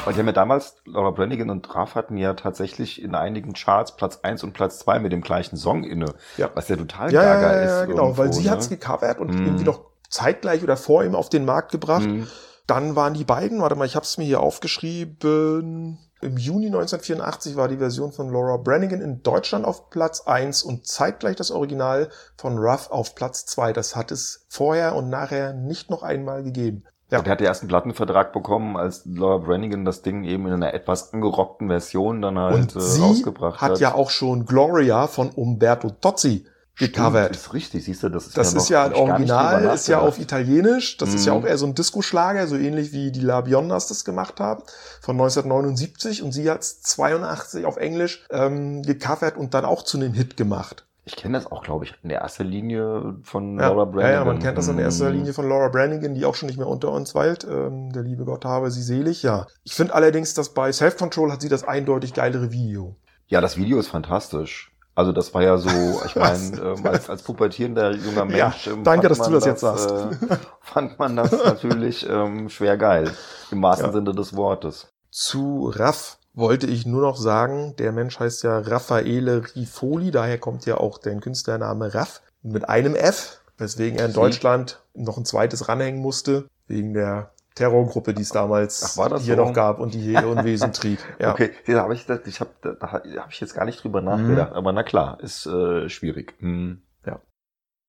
Weil 0.03 0.13
die 0.13 0.19
haben 0.19 0.25
ja 0.27 0.33
damals, 0.33 0.75
Laura 0.85 1.11
Branigan 1.11 1.49
und 1.49 1.73
Raff 1.73 1.95
hatten 1.95 2.17
ja 2.17 2.33
tatsächlich 2.33 3.01
in 3.01 3.15
einigen 3.15 3.53
Charts 3.53 3.95
Platz 3.95 4.19
1 4.23 4.43
und 4.43 4.51
Platz 4.51 4.79
2 4.79 4.99
mit 4.99 5.13
dem 5.13 5.21
gleichen 5.21 5.55
Song 5.55 5.85
inne. 5.85 6.13
Ja. 6.35 6.49
Was 6.53 6.67
ja 6.67 6.75
total 6.75 7.13
Ja, 7.13 7.23
ja, 7.23 7.33
gaga 7.35 7.53
ja, 7.55 7.61
ist. 7.61 7.69
ja 7.71 7.85
genau, 7.85 8.03
irgendwo, 8.03 8.17
weil 8.21 8.33
sie 8.33 8.43
ne? 8.43 8.49
hat's 8.51 8.67
gecovert 8.67 9.19
und 9.19 9.33
Mhm. 9.33 9.45
irgendwie 9.45 9.63
noch 9.63 9.92
zeitgleich 10.13 10.63
oder 10.63 10.77
vor 10.77 11.03
ihm 11.03 11.15
auf 11.15 11.29
den 11.29 11.45
Markt 11.45 11.71
gebracht. 11.71 12.05
Mhm. 12.05 12.27
Dann 12.67 12.95
waren 12.95 13.13
die 13.13 13.25
beiden, 13.25 13.61
warte 13.61 13.75
mal, 13.75 13.85
ich 13.85 13.95
habe 13.95 14.05
es 14.05 14.17
mir 14.17 14.23
hier 14.23 14.39
aufgeschrieben. 14.39 15.97
Im 16.21 16.37
Juni 16.37 16.67
1984 16.67 17.57
war 17.57 17.67
die 17.67 17.77
Version 17.77 18.13
von 18.13 18.29
Laura 18.31 18.55
Branigan 18.55 19.01
in 19.01 19.21
Deutschland 19.21 19.65
auf 19.65 19.89
Platz 19.89 20.21
1 20.21 20.63
und 20.63 20.87
zeitgleich 20.87 21.35
das 21.35 21.51
Original 21.51 22.09
von 22.37 22.57
Ruff 22.57 22.89
auf 22.89 23.15
Platz 23.15 23.45
2. 23.47 23.73
Das 23.73 23.97
hat 23.97 24.11
es 24.11 24.45
vorher 24.47 24.95
und 24.95 25.09
nachher 25.09 25.51
nicht 25.51 25.89
noch 25.89 26.03
einmal 26.03 26.43
gegeben. 26.43 26.85
Ja. 27.09 27.21
Der 27.21 27.33
hat 27.33 27.41
den 27.41 27.47
ersten 27.47 27.67
Plattenvertrag 27.67 28.31
bekommen, 28.31 28.77
als 28.77 29.03
Laura 29.05 29.39
Branigan 29.39 29.83
das 29.83 30.01
Ding 30.01 30.23
eben 30.23 30.47
in 30.47 30.53
einer 30.53 30.73
etwas 30.73 31.13
angerockten 31.13 31.67
Version 31.67 32.21
dann 32.21 32.39
halt 32.39 32.55
Und 32.55 32.75
äh, 32.77 32.79
sie 32.79 33.01
rausgebracht 33.01 33.61
hat. 33.61 33.71
hat 33.71 33.79
ja 33.79 33.93
auch 33.93 34.09
schon 34.09 34.45
Gloria 34.45 35.07
von 35.07 35.29
Umberto 35.29 35.89
Tozzi 35.89 36.45
Stimmt, 36.75 36.93
gecovert. 36.95 37.35
Ist 37.35 37.53
richtig, 37.53 37.85
siehst 37.85 38.01
du, 38.01 38.09
das 38.09 38.27
ist 38.27 38.37
Das 38.37 38.51
ja 38.53 38.57
ist 38.59 38.69
ja 38.69 38.95
original, 38.95 39.63
ist 39.75 39.87
ja 39.87 39.99
auf. 39.99 40.19
Italienisch. 40.19 40.97
Das 40.97 41.13
ist 41.13 41.25
ja 41.25 41.33
Mhm. 41.33 41.41
auch 41.43 41.45
eher 41.47 41.57
so 41.57 41.67
ein 41.67 41.75
Disco-Schlager, 41.75 42.47
so 42.47 42.55
ähnlich 42.55 42.91
wie 42.93 43.11
die 43.11 43.19
La 43.19 43.41
Biondas 43.41 43.87
das 43.87 44.03
gemacht 44.05 44.39
haben, 44.39 44.63
von 45.01 45.15
1979. 45.15 46.23
Und 46.23 46.31
sie 46.31 46.49
hat's 46.49 46.81
82 46.81 47.65
auf 47.65 47.77
Englisch 47.77 48.25
ähm, 48.31 48.81
gecovert 48.83 49.37
und 49.37 49.53
dann 49.53 49.65
auch 49.65 49.83
zu 49.83 49.97
einem 49.97 50.13
Hit 50.13 50.35
gemacht. 50.37 50.85
Ich 51.05 51.15
kenne 51.17 51.37
das 51.37 51.51
auch, 51.51 51.63
glaube 51.63 51.83
ich, 51.85 51.93
in 52.01 52.09
erster 52.09 52.45
Linie 52.45 53.17
von 53.23 53.59
Ja, 53.59 53.67
Laura 53.67 53.83
ja, 53.83 53.85
Branigan. 53.91 54.13
ja, 54.13 54.25
man 54.25 54.39
kennt 54.39 54.57
das 54.57 54.69
in 54.69 54.79
erster 54.79 55.09
Mhm. 55.09 55.17
Linie 55.17 55.33
von 55.33 55.47
Laura 55.49 55.67
Branigan, 55.67 56.15
die 56.15 56.23
auch 56.25 56.33
schon 56.33 56.47
nicht 56.47 56.57
mehr 56.57 56.67
unter 56.67 56.91
uns 56.91 57.13
weilt. 57.13 57.43
Ähm, 57.43 57.91
der 57.91 58.03
liebe 58.03 58.23
Gott 58.25 58.45
habe 58.45 58.71
sie 58.71 58.81
selig, 58.81 59.21
ja. 59.21 59.45
Ich 59.63 59.75
finde 59.75 59.93
allerdings, 59.93 60.33
dass 60.33 60.53
bei 60.53 60.71
Self-Control 60.71 61.31
hat 61.31 61.41
sie 61.41 61.49
das 61.49 61.65
eindeutig 61.65 62.13
geilere 62.13 62.51
Video. 62.51 62.95
Ja, 63.27 63.41
das 63.41 63.57
Video 63.57 63.79
ist 63.79 63.87
fantastisch. 63.89 64.71
Also 64.95 65.11
das 65.11 65.33
war 65.33 65.41
ja 65.43 65.57
so, 65.57 65.69
ich 66.05 66.15
meine, 66.15 66.57
ähm, 66.61 66.85
als, 66.85 67.09
als 67.09 67.23
pubertierender 67.23 67.91
junger 67.91 68.29
Ja, 68.35 68.49
Mensch. 68.49 68.67
ähm, 68.67 68.83
danke, 68.83 69.07
fand 69.07 69.11
dass 69.11 69.17
du 69.17 69.23
man 69.23 69.33
das 69.33 69.45
jetzt 69.45 69.61
sagst. 69.61 69.91
Äh, 69.91 70.37
fand 70.61 70.99
man 70.99 71.15
das 71.15 71.31
natürlich 71.31 72.07
ähm, 72.09 72.49
schwer 72.49 72.77
geil. 72.77 73.11
Im 73.51 73.61
wahrsten 73.61 73.87
Ja. 73.87 73.93
Sinne 73.93 74.13
des 74.13 74.35
Wortes. 74.35 74.87
Zu 75.11 75.71
Raff 75.75 76.17
wollte 76.33 76.65
ich 76.67 76.85
nur 76.85 77.01
noch 77.01 77.17
sagen, 77.17 77.75
der 77.77 77.91
Mensch 77.91 78.19
heißt 78.19 78.43
ja 78.43 78.57
Raffaele 78.59 79.43
Rifoli, 79.55 80.09
daher 80.11 80.37
kommt 80.39 80.65
ja 80.65 80.77
auch 80.77 80.97
der 80.97 81.15
Künstlername 81.19 81.93
Raff 81.93 82.21
mit 82.41 82.67
einem 82.67 82.95
F, 82.95 83.39
weswegen 83.57 83.99
er 83.99 84.05
in 84.05 84.11
Sie? 84.11 84.19
Deutschland 84.19 84.79
noch 84.95 85.17
ein 85.17 85.25
zweites 85.25 85.67
ranhängen 85.69 86.01
musste, 86.01 86.45
wegen 86.67 86.93
der 86.95 87.31
Terrorgruppe, 87.55 88.13
die 88.13 88.21
es 88.23 88.29
damals 88.29 88.83
Ach, 88.83 88.97
war 88.97 89.09
das 89.09 89.23
hier 89.23 89.35
so? 89.35 89.45
noch 89.45 89.53
gab 89.53 89.79
und 89.79 89.93
die 89.93 89.99
hier 89.99 90.21
ihr 90.21 90.27
Unwesen 90.27 90.73
trieb. 90.73 90.99
Ja. 91.19 91.31
Okay, 91.31 91.51
da 91.67 91.81
habe 91.83 91.93
ich, 91.93 92.05
das- 92.05 92.21
ich 92.25 92.39
habe, 92.39 92.49
da, 92.61 92.71
da 92.73 92.91
habe 92.91 93.07
ich 93.29 93.39
jetzt 93.39 93.53
gar 93.53 93.65
nicht 93.65 93.83
drüber 93.83 94.01
nachgedacht. 94.01 94.53
Aber 94.53 94.71
na 94.73 94.83
klar, 94.83 95.19
ist 95.21 95.45
äh, 95.45 95.87
schwierig. 95.89 96.33
Hm. 96.39 96.81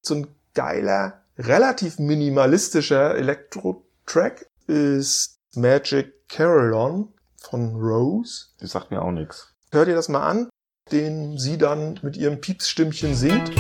So 0.07 0.17
ein 0.17 0.27
geiler 0.53 1.23
relativ 1.39 1.99
minimalistischer 1.99 3.15
Elektro-Track 3.15 4.45
ist 4.67 5.37
Magic 5.57 6.29
Carillon 6.29 7.09
von 7.41 7.75
Rose. 7.77 8.49
Das 8.61 8.73
sagt 8.73 8.91
mir 8.91 9.01
auch 9.01 9.13
nichts. 9.13 9.55
Hört 9.73 9.89
ihr 9.89 9.95
das 9.95 10.11
mal 10.11 10.21
an, 10.29 10.51
den 10.93 11.39
sie 11.39 11.57
dann 11.57 11.99
mit 12.03 12.19
ihrem 12.19 12.39
Piepsstimmchen 12.43 13.15
singt. 13.15 13.51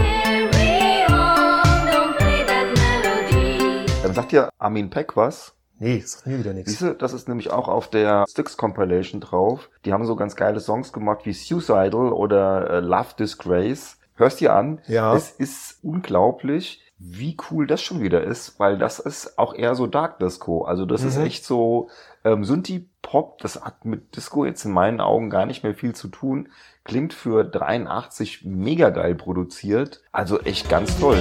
Dann 4.02 4.12
sagt 4.14 4.32
ja 4.32 4.50
Armin 4.58 4.90
Peck 4.90 5.16
was. 5.16 5.54
Nee, 5.78 5.98
das 6.00 6.12
sagt 6.12 6.26
mir 6.26 6.38
wieder 6.38 6.52
nichts. 6.52 6.70
Siehst 6.70 6.82
du, 6.82 6.94
das 6.94 7.12
ist 7.12 7.28
nämlich 7.28 7.50
auch 7.50 7.68
auf 7.68 7.88
der 7.88 8.24
Styx 8.28 8.56
Compilation 8.56 9.20
drauf. 9.20 9.68
Die 9.84 9.92
haben 9.92 10.06
so 10.06 10.14
ganz 10.16 10.36
geile 10.36 10.60
Songs 10.60 10.92
gemacht 10.92 11.20
wie 11.24 11.32
Suicidal 11.32 12.12
oder 12.12 12.70
äh, 12.70 12.80
Love 12.80 13.14
Disgrace. 13.18 13.96
Hörst 14.16 14.40
dir 14.40 14.54
an. 14.54 14.80
Ja. 14.86 15.14
Es 15.16 15.30
ist 15.32 15.78
unglaublich, 15.82 16.80
wie 16.98 17.36
cool 17.50 17.66
das 17.66 17.82
schon 17.82 18.00
wieder 18.00 18.22
ist, 18.22 18.60
weil 18.60 18.78
das 18.78 19.00
ist 19.00 19.36
auch 19.38 19.52
eher 19.54 19.74
so 19.74 19.88
Dark 19.88 20.20
Disco. 20.20 20.62
Also 20.64 20.86
das 20.86 21.02
ist 21.02 21.18
Mhm. 21.18 21.24
echt 21.24 21.44
so 21.44 21.88
ähm, 22.24 22.44
Synthie-Pop. 22.44 23.38
Das 23.40 23.60
hat 23.62 23.84
mit 23.84 24.14
Disco 24.16 24.44
jetzt 24.44 24.64
in 24.64 24.70
meinen 24.72 25.00
Augen 25.00 25.28
gar 25.28 25.44
nicht 25.44 25.64
mehr 25.64 25.74
viel 25.74 25.94
zu 25.94 26.06
tun. 26.08 26.48
Klingt 26.84 27.12
für 27.12 27.44
83 27.44 28.44
mega 28.44 28.90
geil 28.90 29.16
produziert. 29.16 30.02
Also 30.12 30.38
echt 30.40 30.68
ganz 30.68 30.96
toll. 31.00 31.18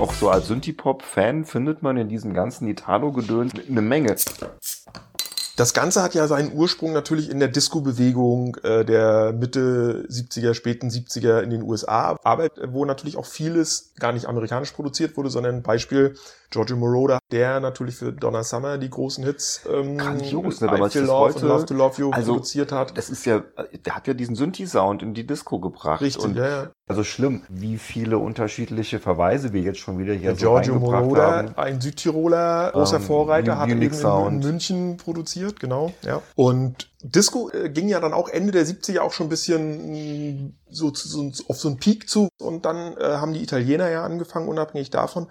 Auch 0.00 0.14
so 0.14 0.30
als 0.30 0.46
Synthie-Pop-Fan 0.48 1.44
findet 1.44 1.82
man 1.82 1.98
in 1.98 2.08
diesem 2.08 2.32
ganzen 2.32 2.66
Italo-Gedöns 2.66 3.52
eine 3.68 3.82
Menge. 3.82 4.16
Das 5.56 5.74
Ganze 5.74 6.02
hat 6.02 6.14
ja 6.14 6.26
seinen 6.26 6.54
Ursprung 6.54 6.94
natürlich 6.94 7.28
in 7.28 7.38
der 7.38 7.48
Disco-Bewegung 7.48 8.56
äh, 8.62 8.82
der 8.86 9.34
Mitte 9.34 10.06
70er, 10.08 10.54
späten 10.54 10.88
70er 10.88 11.42
in 11.42 11.50
den 11.50 11.62
USA, 11.62 12.16
aber 12.24 12.48
wo 12.68 12.86
natürlich 12.86 13.18
auch 13.18 13.26
vieles 13.26 13.92
gar 13.98 14.14
nicht 14.14 14.24
amerikanisch 14.24 14.72
produziert 14.72 15.18
wurde, 15.18 15.28
sondern 15.28 15.62
Beispiel 15.62 16.16
Giorgio 16.50 16.76
Moroder, 16.76 17.18
der 17.30 17.60
natürlich 17.60 17.94
für 17.96 18.12
Donna 18.12 18.42
Summer 18.42 18.76
die 18.78 18.90
großen 18.90 19.24
Hits 19.24 19.60
ähm, 19.72 19.96
Grandios, 19.98 20.60
ne, 20.60 20.70
wenn 20.72 20.80
man 20.80 20.90
Love 20.92 21.12
heute- 21.34 21.46
Love 21.46 21.64
to 21.66 21.74
Love 21.74 22.00
You 22.00 22.10
Also, 22.10 22.32
produziert 22.32 22.72
hat. 22.72 22.96
Das 22.98 23.08
ist 23.08 23.24
ja, 23.24 23.42
der 23.84 23.94
hat 23.94 24.06
ja 24.08 24.14
diesen 24.14 24.34
Synthi-Sound 24.34 25.02
in 25.02 25.14
die 25.14 25.26
Disco 25.26 25.60
gebracht. 25.60 26.00
Richtig, 26.00 26.24
Und 26.24 26.36
ja, 26.36 26.48
ja. 26.48 26.70
Also 26.88 27.04
schlimm, 27.04 27.42
wie 27.48 27.78
viele 27.78 28.18
unterschiedliche 28.18 28.98
Verweise 28.98 29.52
wir 29.52 29.60
jetzt 29.60 29.78
schon 29.78 29.98
wieder 29.98 30.12
hier 30.12 30.30
Der 30.30 30.34
so 30.34 30.40
Giorgio 30.40 30.74
Moroder, 30.74 31.30
haben. 31.30 31.54
ein 31.56 31.80
Südtiroler, 31.80 32.72
großer 32.72 32.96
Ähm, 32.96 33.02
Vorreiter, 33.02 33.58
hat 33.58 33.68
eben 33.68 33.80
in, 33.80 34.38
München 34.40 34.96
produziert, 34.96 35.60
genau. 35.60 35.92
Ja. 36.02 36.20
Und 36.34 36.90
Disco 37.02 37.48
äh, 37.50 37.70
ging 37.70 37.88
ja 37.88 38.00
dann 38.00 38.12
auch 38.12 38.28
Ende 38.28 38.50
der 38.50 38.66
70er 38.66 39.00
auch 39.00 39.12
schon 39.12 39.26
ein 39.26 39.30
bisschen 39.30 40.42
mh, 40.48 40.50
so, 40.68 40.90
zu- 40.90 41.06
so 41.08 41.30
auf 41.48 41.58
so 41.58 41.68
einen 41.68 41.76
Peak 41.78 42.08
zu. 42.08 42.28
Und 42.40 42.64
dann 42.64 42.96
äh, 42.96 43.04
haben 43.18 43.32
die 43.34 43.42
Italiener 43.42 43.88
ja 43.88 44.02
angefangen, 44.04 44.48
unabhängig 44.48 44.90
davon, 44.90 45.28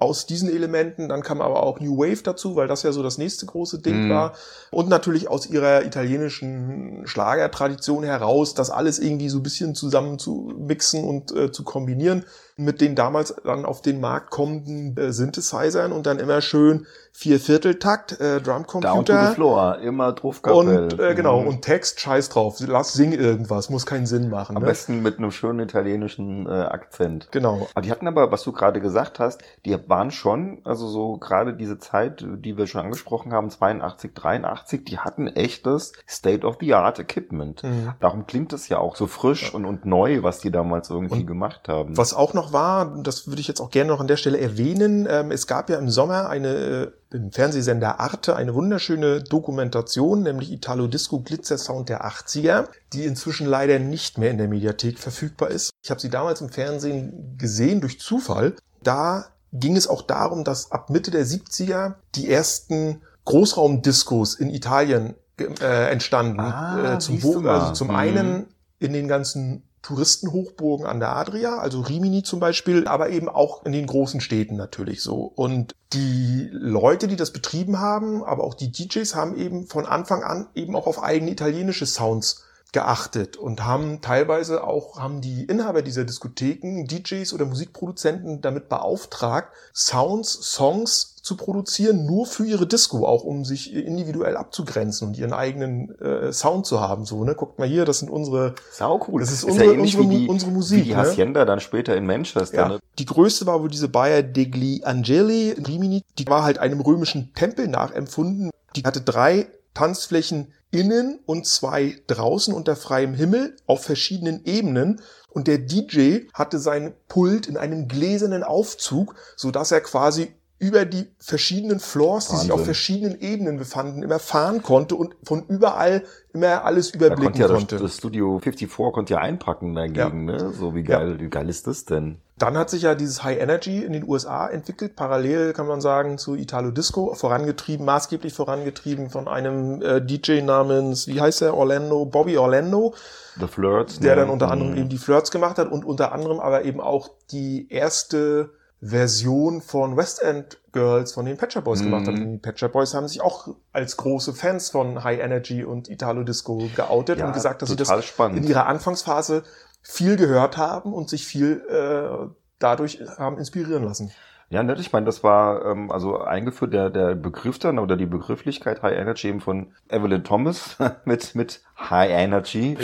aus 0.00 0.26
diesen 0.26 0.48
Elementen. 0.50 1.08
Dann 1.08 1.22
kam 1.22 1.40
aber 1.40 1.62
auch 1.62 1.78
New 1.78 1.98
Wave 1.98 2.22
dazu, 2.22 2.56
weil 2.56 2.66
das 2.68 2.82
ja 2.82 2.90
so 2.92 3.02
das 3.02 3.18
nächste 3.18 3.46
große 3.46 3.78
Ding 3.80 4.06
Mhm. 4.06 4.10
war. 4.10 4.32
Und 4.70 4.88
natürlich 4.88 5.28
aus 5.28 5.46
ihrer 5.46 5.84
italienischen 5.84 7.02
Schlagertradition 7.06 8.02
heraus, 8.04 8.54
das 8.54 8.70
alles 8.70 8.98
irgendwie 8.98 9.28
so 9.28 9.38
ein 9.38 9.42
bisschen 9.42 9.74
zusammen 9.74 10.18
zu 10.18 10.52
mixen 10.58 11.04
und 11.04 11.32
äh, 11.36 11.52
zu 11.52 11.62
kombinieren 11.64 12.24
mit 12.60 12.80
den 12.80 12.94
damals 12.94 13.34
dann 13.44 13.64
auf 13.64 13.82
den 13.82 14.00
Markt 14.00 14.30
kommenden 14.30 14.96
äh, 14.96 15.12
Synthesizern 15.12 15.92
und 15.92 16.06
dann 16.06 16.18
immer 16.18 16.40
schön 16.40 16.86
Viervierteltakt, 17.12 18.20
äh, 18.20 18.40
Down 18.40 18.66
to 18.66 18.78
the 18.78 18.80
Drumcomputer. 18.86 19.32
floor, 19.32 19.78
immer 19.78 20.12
Druffkapell. 20.12 20.84
Und 20.84 20.98
äh, 21.00 21.14
genau, 21.14 21.40
Mhm. 21.40 21.48
und 21.48 21.62
Text, 21.62 22.00
scheiß 22.00 22.28
drauf. 22.28 22.58
Lass 22.60 22.92
sing 22.92 23.12
irgendwas, 23.12 23.68
muss 23.68 23.84
keinen 23.84 24.06
Sinn 24.06 24.30
machen. 24.30 24.56
Am 24.56 24.62
Ne? 24.62 24.68
besten 24.68 25.02
mit 25.02 25.18
einem 25.18 25.30
schönen 25.32 25.58
italienischen 25.60 26.46
äh, 26.46 26.50
Akzent. 26.50 27.28
Genau. 27.32 27.66
Aber 27.74 27.82
die 27.82 27.90
hatten 27.90 28.06
aber, 28.06 28.30
was 28.30 28.42
du 28.44 28.52
gerade 28.52 28.80
gesagt 28.80 29.18
hast, 29.18 29.42
die 29.64 29.76
waren 29.88 30.10
schon, 30.12 30.60
also 30.64 30.86
so 30.88 31.16
gerade 31.18 31.54
diese 31.54 31.78
Zeit, 31.78 32.24
die 32.38 32.56
wir 32.56 32.66
schon 32.66 32.80
angesprochen 32.82 33.32
haben, 33.32 33.50
82, 33.50 34.14
83, 34.14 34.84
die 34.84 34.98
hatten 34.98 35.26
echtes 35.26 35.92
State-of-the-Art-Equipment. 36.08 37.62
Mhm. 37.62 37.92
Darum 38.00 38.26
klingt 38.26 38.52
es 38.52 38.68
ja 38.68 38.78
auch 38.78 38.96
so 38.96 39.06
frisch 39.06 39.52
und, 39.54 39.64
und 39.64 39.84
neu, 39.84 40.22
was 40.22 40.38
die 40.40 40.50
damals 40.50 40.90
irgendwie 40.90 41.24
gemacht 41.26 41.68
haben. 41.68 41.96
Was 41.96 42.14
auch 42.14 42.34
noch 42.34 42.49
war, 42.52 42.96
das 43.02 43.26
würde 43.26 43.40
ich 43.40 43.48
jetzt 43.48 43.60
auch 43.60 43.70
gerne 43.70 43.90
noch 43.90 44.00
an 44.00 44.06
der 44.06 44.16
Stelle 44.16 44.40
erwähnen, 44.40 45.06
ähm, 45.10 45.30
es 45.30 45.46
gab 45.46 45.70
ja 45.70 45.78
im 45.78 45.90
Sommer 45.90 46.28
eine 46.28 46.48
äh, 46.48 46.90
im 47.16 47.32
Fernsehsender 47.32 47.98
Arte 47.98 48.36
eine 48.36 48.54
wunderschöne 48.54 49.22
Dokumentation, 49.22 50.22
nämlich 50.22 50.52
Italo 50.52 50.86
Disco 50.86 51.20
Glitzer 51.20 51.58
Sound 51.58 51.88
der 51.88 52.06
80er, 52.06 52.68
die 52.92 53.04
inzwischen 53.04 53.46
leider 53.46 53.78
nicht 53.78 54.16
mehr 54.16 54.30
in 54.30 54.38
der 54.38 54.46
Mediathek 54.46 54.98
verfügbar 54.98 55.50
ist. 55.50 55.70
Ich 55.82 55.90
habe 55.90 56.00
sie 56.00 56.08
damals 56.10 56.40
im 56.40 56.50
Fernsehen 56.50 57.36
gesehen 57.36 57.80
durch 57.80 57.98
Zufall. 57.98 58.54
Da 58.82 59.26
ging 59.52 59.76
es 59.76 59.88
auch 59.88 60.02
darum, 60.02 60.44
dass 60.44 60.70
ab 60.70 60.90
Mitte 60.90 61.10
der 61.10 61.26
70er 61.26 61.94
die 62.14 62.30
ersten 62.30 63.02
Großraumdiskos 63.24 64.34
in 64.34 64.50
Italien 64.50 65.14
äh, 65.38 65.90
entstanden. 65.90 66.40
Ah, 66.40 66.94
äh, 66.94 66.98
zum, 66.98 67.46
also 67.46 67.72
zum 67.72 67.88
Mhm. 67.88 67.96
einen 67.96 68.46
in 68.78 68.92
den 68.92 69.08
ganzen 69.08 69.62
Touristenhochburgen 69.82 70.86
an 70.86 71.00
der 71.00 71.16
Adria, 71.16 71.58
also 71.58 71.80
Rimini 71.80 72.22
zum 72.22 72.38
Beispiel, 72.38 72.86
aber 72.86 73.10
eben 73.10 73.28
auch 73.28 73.64
in 73.64 73.72
den 73.72 73.86
großen 73.86 74.20
Städten 74.20 74.56
natürlich 74.56 75.02
so. 75.02 75.32
Und 75.34 75.74
die 75.92 76.48
Leute, 76.52 77.08
die 77.08 77.16
das 77.16 77.32
betrieben 77.32 77.80
haben, 77.80 78.22
aber 78.22 78.44
auch 78.44 78.54
die 78.54 78.70
DJs 78.70 79.14
haben 79.14 79.36
eben 79.36 79.66
von 79.66 79.86
Anfang 79.86 80.22
an 80.22 80.48
eben 80.54 80.76
auch 80.76 80.86
auf 80.86 81.02
eigene 81.02 81.30
italienische 81.30 81.86
Sounds 81.86 82.44
geachtet 82.72 83.36
und 83.36 83.64
haben 83.64 84.00
teilweise 84.00 84.64
auch, 84.64 84.98
haben 84.98 85.20
die 85.20 85.44
Inhaber 85.44 85.82
dieser 85.82 86.04
Diskotheken, 86.04 86.84
DJs 86.86 87.32
oder 87.32 87.44
Musikproduzenten 87.46 88.40
damit 88.40 88.68
beauftragt, 88.68 89.48
Sounds, 89.74 90.32
Songs 90.54 91.16
zu 91.22 91.36
produzieren, 91.36 92.06
nur 92.06 92.26
für 92.26 92.44
ihre 92.46 92.66
Disco, 92.66 93.06
auch 93.06 93.24
um 93.24 93.44
sich 93.44 93.74
individuell 93.74 94.36
abzugrenzen 94.36 95.08
und 95.08 95.18
ihren 95.18 95.32
eigenen 95.32 95.94
äh, 96.00 96.32
Sound 96.32 96.64
zu 96.66 96.80
haben. 96.80 97.04
So, 97.04 97.24
ne? 97.24 97.34
Guckt 97.34 97.58
mal 97.58 97.68
hier, 97.68 97.84
das 97.84 97.98
sind 97.98 98.10
unsere 98.10 98.54
Sau 98.72 99.04
cool. 99.08 99.20
Das 99.20 99.30
ist 99.30 99.42
ja 99.44 99.50
unsere- 99.50 99.74
ähnlich 99.74 99.96
unsere 99.98 100.18
die, 100.18 100.28
unsere 100.28 100.50
Musik, 100.50 100.78
Wie 100.80 100.84
die 100.84 100.90
ne? 100.90 100.96
Hacienda 100.96 101.44
dann 101.44 101.60
später 101.60 101.96
in 101.96 102.06
Manchester. 102.06 102.56
Ja, 102.56 102.68
Ne? 102.68 102.78
die 102.98 103.04
größte 103.04 103.46
war 103.46 103.60
wohl 103.60 103.68
diese 103.68 103.88
Bayer 103.88 104.22
degli 104.22 104.82
Angeli 104.84 105.50
in 105.50 105.66
Rimini. 105.66 106.02
Die 106.18 106.26
war 106.26 106.42
halt 106.42 106.58
einem 106.58 106.80
römischen 106.80 107.34
Tempel 107.34 107.68
nachempfunden. 107.68 108.50
Die 108.76 108.82
hatte 108.84 109.00
drei 109.02 109.48
Tanzflächen 109.74 110.52
innen 110.70 111.20
und 111.26 111.46
zwei 111.46 111.96
draußen 112.06 112.54
unter 112.54 112.76
freiem 112.76 113.14
Himmel 113.14 113.56
auf 113.66 113.84
verschiedenen 113.84 114.44
Ebenen. 114.44 115.00
Und 115.28 115.46
der 115.46 115.58
DJ 115.58 116.26
hatte 116.34 116.58
sein 116.58 116.94
Pult 117.08 117.46
in 117.46 117.56
einem 117.56 117.88
gläsernen 117.88 118.42
Aufzug, 118.42 119.14
so 119.36 119.50
dass 119.50 119.72
er 119.72 119.80
quasi 119.80 120.34
über 120.60 120.84
die 120.84 121.08
verschiedenen 121.18 121.80
Floors, 121.80 122.26
die 122.28 122.32
sich 122.36 122.38
Wahnsinn. 122.42 122.52
auf 122.52 122.64
verschiedenen 122.64 123.18
Ebenen 123.20 123.56
befanden, 123.56 124.02
immer 124.02 124.18
fahren 124.20 124.62
konnte 124.62 124.94
und 124.94 125.16
von 125.24 125.42
überall 125.48 126.04
immer 126.34 126.64
alles 126.64 126.92
Da 126.92 126.98
überblicken 126.98 127.24
konnte 127.24 127.40
ja 127.40 127.48
das, 127.48 127.56
konnte. 127.56 127.78
das 127.78 127.96
Studio 127.96 128.38
54 128.38 128.92
konnte 128.92 129.14
ja 129.14 129.20
einpacken 129.20 129.74
dagegen, 129.74 130.26
ne? 130.26 130.52
So 130.52 130.74
wie 130.74 130.82
geil, 130.84 131.18
wie 131.18 131.28
geil 131.30 131.48
ist 131.48 131.66
das 131.66 131.86
denn? 131.86 132.18
Dann 132.36 132.56
hat 132.56 132.70
sich 132.70 132.82
ja 132.82 132.94
dieses 132.94 133.22
High 133.24 133.38
Energy 133.40 133.82
in 133.84 133.92
den 133.92 134.06
USA 134.08 134.46
entwickelt, 134.48 134.96
parallel 134.96 135.52
kann 135.54 135.66
man 135.66 135.80
sagen 135.80 136.16
zu 136.18 136.34
Italo 136.36 136.70
Disco, 136.70 137.14
vorangetrieben, 137.14 137.84
maßgeblich 137.84 138.32
vorangetrieben 138.32 139.10
von 139.10 139.28
einem 139.28 139.82
äh, 139.82 140.00
DJ 140.00 140.40
namens, 140.42 141.06
wie 141.06 141.20
heißt 141.20 141.42
er, 141.42 141.54
Orlando, 141.56 142.04
Bobby 142.06 142.36
Orlando, 142.38 142.94
The 143.38 143.46
Flirts. 143.46 143.98
der 143.98 144.14
ne? 144.16 144.22
dann 144.22 144.30
unter 144.30 144.50
anderem 144.50 144.72
Mhm. 144.72 144.78
eben 144.78 144.88
die 144.90 144.98
Flirts 144.98 145.30
gemacht 145.30 145.58
hat 145.58 145.70
und 145.72 145.84
unter 145.86 146.12
anderem 146.12 146.38
aber 146.40 146.64
eben 146.64 146.80
auch 146.80 147.10
die 147.30 147.66
erste 147.70 148.50
Version 148.82 149.60
von 149.60 149.96
West 149.96 150.22
End 150.22 150.58
Girls 150.72 151.12
von 151.12 151.26
den 151.26 151.36
Pet 151.36 151.52
Shop 151.52 151.64
Boys 151.64 151.82
gemacht 151.82 152.06
hat. 152.06 152.14
Mhm. 152.14 152.22
Und 152.22 152.32
die 152.32 152.38
Pet 152.38 152.58
Shop 152.58 152.72
Boys 152.72 152.94
haben 152.94 153.06
sich 153.08 153.20
auch 153.20 153.48
als 153.72 153.96
große 153.96 154.32
Fans 154.32 154.70
von 154.70 155.04
High 155.04 155.20
Energy 155.20 155.64
und 155.64 155.88
Italo 155.90 156.22
Disco 156.22 156.68
geoutet 156.74 157.18
Ja, 157.18 157.26
und 157.26 157.32
gesagt, 157.34 157.60
dass 157.62 157.68
sie 157.68 157.76
das 157.76 158.04
spannend. 158.04 158.38
in 158.38 158.44
ihrer 158.44 158.66
Anfangsphase 158.66 159.42
viel 159.82 160.16
gehört 160.16 160.56
haben 160.56 160.92
und 160.94 161.10
sich 161.10 161.26
viel 161.26 161.62
äh, 161.68 162.26
dadurch 162.58 163.00
haben 163.18 163.38
inspirieren 163.38 163.84
lassen. 163.84 164.12
Ja, 164.48 164.62
nett. 164.62 164.80
Ich 164.80 164.92
meine, 164.92 165.06
das 165.06 165.22
war 165.22 165.64
ähm, 165.64 165.90
also 165.92 166.18
eingeführt 166.18 166.72
der 166.74 166.90
der 166.90 167.14
Begriff 167.14 167.58
dann 167.58 167.78
oder 167.78 167.96
die 167.96 168.06
Begrifflichkeit 168.06 168.82
High 168.82 168.96
Energy 168.98 169.28
eben 169.28 169.40
von 169.40 169.72
Evelyn 169.88 170.24
Thomas 170.24 170.76
mit 171.04 171.34
mit 171.34 171.60
High 171.78 172.10
Energy. 172.10 172.76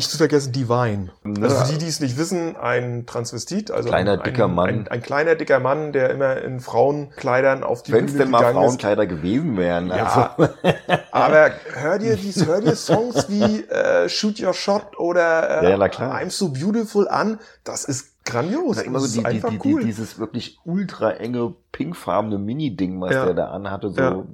Nicht 0.00 0.12
zu 0.12 0.16
vergessen 0.16 0.52
Divine. 0.52 1.10
Ne? 1.24 1.42
Also 1.44 1.56
für 1.56 1.72
die, 1.72 1.76
die 1.76 1.86
es 1.86 2.00
nicht 2.00 2.16
wissen, 2.16 2.56
ein 2.56 3.04
Transvestit, 3.04 3.70
also 3.70 3.90
Kleiner, 3.90 4.12
ein, 4.12 4.22
dicker 4.22 4.48
Mann. 4.48 4.70
Ein, 4.70 4.88
ein 4.88 5.02
kleiner 5.02 5.34
dicker 5.34 5.60
Mann, 5.60 5.92
der 5.92 6.08
immer 6.08 6.40
in 6.40 6.60
Frauenkleidern 6.60 7.62
auf 7.62 7.82
die 7.82 7.92
Wenn 7.92 8.06
es 8.06 8.16
denn 8.16 8.30
mal 8.30 8.38
gegangen 8.38 8.56
ist. 8.56 8.62
Frauenkleider 8.64 9.06
gewesen 9.06 9.58
wären. 9.58 9.88
Ja, 9.88 10.34
Also. 10.38 10.54
aber 11.12 11.50
hör 11.74 11.98
dir, 11.98 12.16
dies, 12.16 12.46
hör 12.46 12.62
dir 12.62 12.76
Songs 12.76 13.28
wie 13.28 13.60
äh, 13.64 14.08
Shoot 14.08 14.40
Your 14.40 14.54
Shot 14.54 14.98
oder 14.98 15.64
äh, 15.64 15.70
Ja. 15.70 15.76
I'm 15.76 16.30
So 16.30 16.48
Beautiful 16.48 17.06
an. 17.06 17.38
Das 17.62 17.84
ist 17.84 18.19
grandios. 18.30 18.76
Ja, 18.78 18.82
immer 18.82 19.00
so 19.00 19.06
die, 19.20 19.24
die, 19.28 19.40
die, 19.40 19.58
cool. 19.64 19.80
die, 19.80 19.86
dieses 19.86 20.18
wirklich 20.18 20.58
ultra 20.64 21.10
enge 21.12 21.54
pinkfarbene 21.72 22.38
Mini-Ding, 22.38 23.00
was 23.00 23.12
Ja. 23.12 23.24
der 23.26 23.34
da 23.34 23.44
anhatte, 23.50 23.90
so. 23.90 24.00
Ja. 24.00 24.24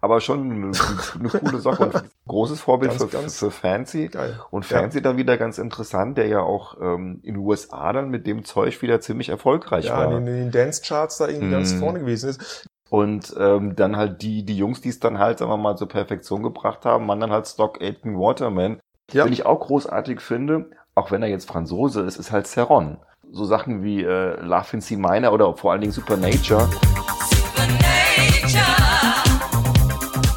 Aber 0.00 0.20
schon 0.20 0.50
eine, 0.52 0.72
eine 1.18 1.28
coole 1.30 1.58
Sache 1.60 1.84
und 1.84 2.04
großes 2.28 2.60
Vorbild 2.60 2.90
Ganz, 2.90 3.02
für, 3.04 3.08
ganz 3.08 3.38
für 3.38 3.50
Fancy. 3.50 4.08
Geil. 4.08 4.38
Und 4.50 4.68
Ja. 4.68 4.78
Fancy 4.80 5.00
dann 5.00 5.16
wieder 5.16 5.38
ganz 5.38 5.56
interessant, 5.58 6.18
der 6.18 6.26
ja 6.26 6.40
auch 6.40 6.76
ähm, 6.80 7.20
in 7.22 7.34
den 7.34 7.42
USA 7.42 7.90
dann 7.92 8.10
mit 8.10 8.26
dem 8.26 8.44
Zeug 8.44 8.82
wieder 8.82 9.00
ziemlich 9.00 9.30
erfolgreich 9.30 9.86
ja, 9.86 9.96
war. 9.96 10.04
in 10.18 10.26
den, 10.26 10.26
in 10.26 10.40
den 10.44 10.50
Dance-Charts 10.50 11.18
da 11.18 11.28
irgendwie 11.28 11.50
ganz 11.50 11.72
Mhm. 11.74 11.78
vorne 11.78 12.00
gewesen 12.00 12.28
ist. 12.30 12.66
Und 12.90 13.34
ähm, 13.38 13.74
dann 13.76 13.96
halt 13.96 14.20
die, 14.20 14.44
die 14.44 14.56
Jungs, 14.58 14.82
die 14.82 14.90
es 14.90 15.00
dann 15.00 15.18
halt, 15.18 15.38
sagen 15.38 15.50
wir 15.50 15.56
mal, 15.56 15.76
zur 15.76 15.88
Perfektion 15.88 16.42
gebracht 16.42 16.84
haben, 16.84 17.08
waren 17.08 17.18
dann 17.20 17.32
halt 17.32 17.46
Stock 17.48 17.80
Aitken 17.80 18.18
Waterman. 18.18 18.78
Ja. 19.10 19.24
Den 19.24 19.32
ich 19.32 19.46
auch 19.46 19.60
großartig 19.60 20.20
finde, 20.20 20.66
auch 20.94 21.10
wenn 21.10 21.22
er 21.22 21.28
jetzt 21.28 21.48
Franzose 21.48 22.02
ist, 22.02 22.18
ist 22.18 22.30
halt 22.30 22.46
Ceron. 22.46 22.98
So 23.36 23.44
Sachen 23.44 23.82
wie 23.82 24.00
äh, 24.04 24.40
Love 24.40 24.68
in 24.74 24.80
C 24.80 24.96
Minor 24.96 25.32
oder 25.32 25.56
vor 25.56 25.72
allen 25.72 25.80
Dingen 25.80 25.92
Supernature. 25.92 26.68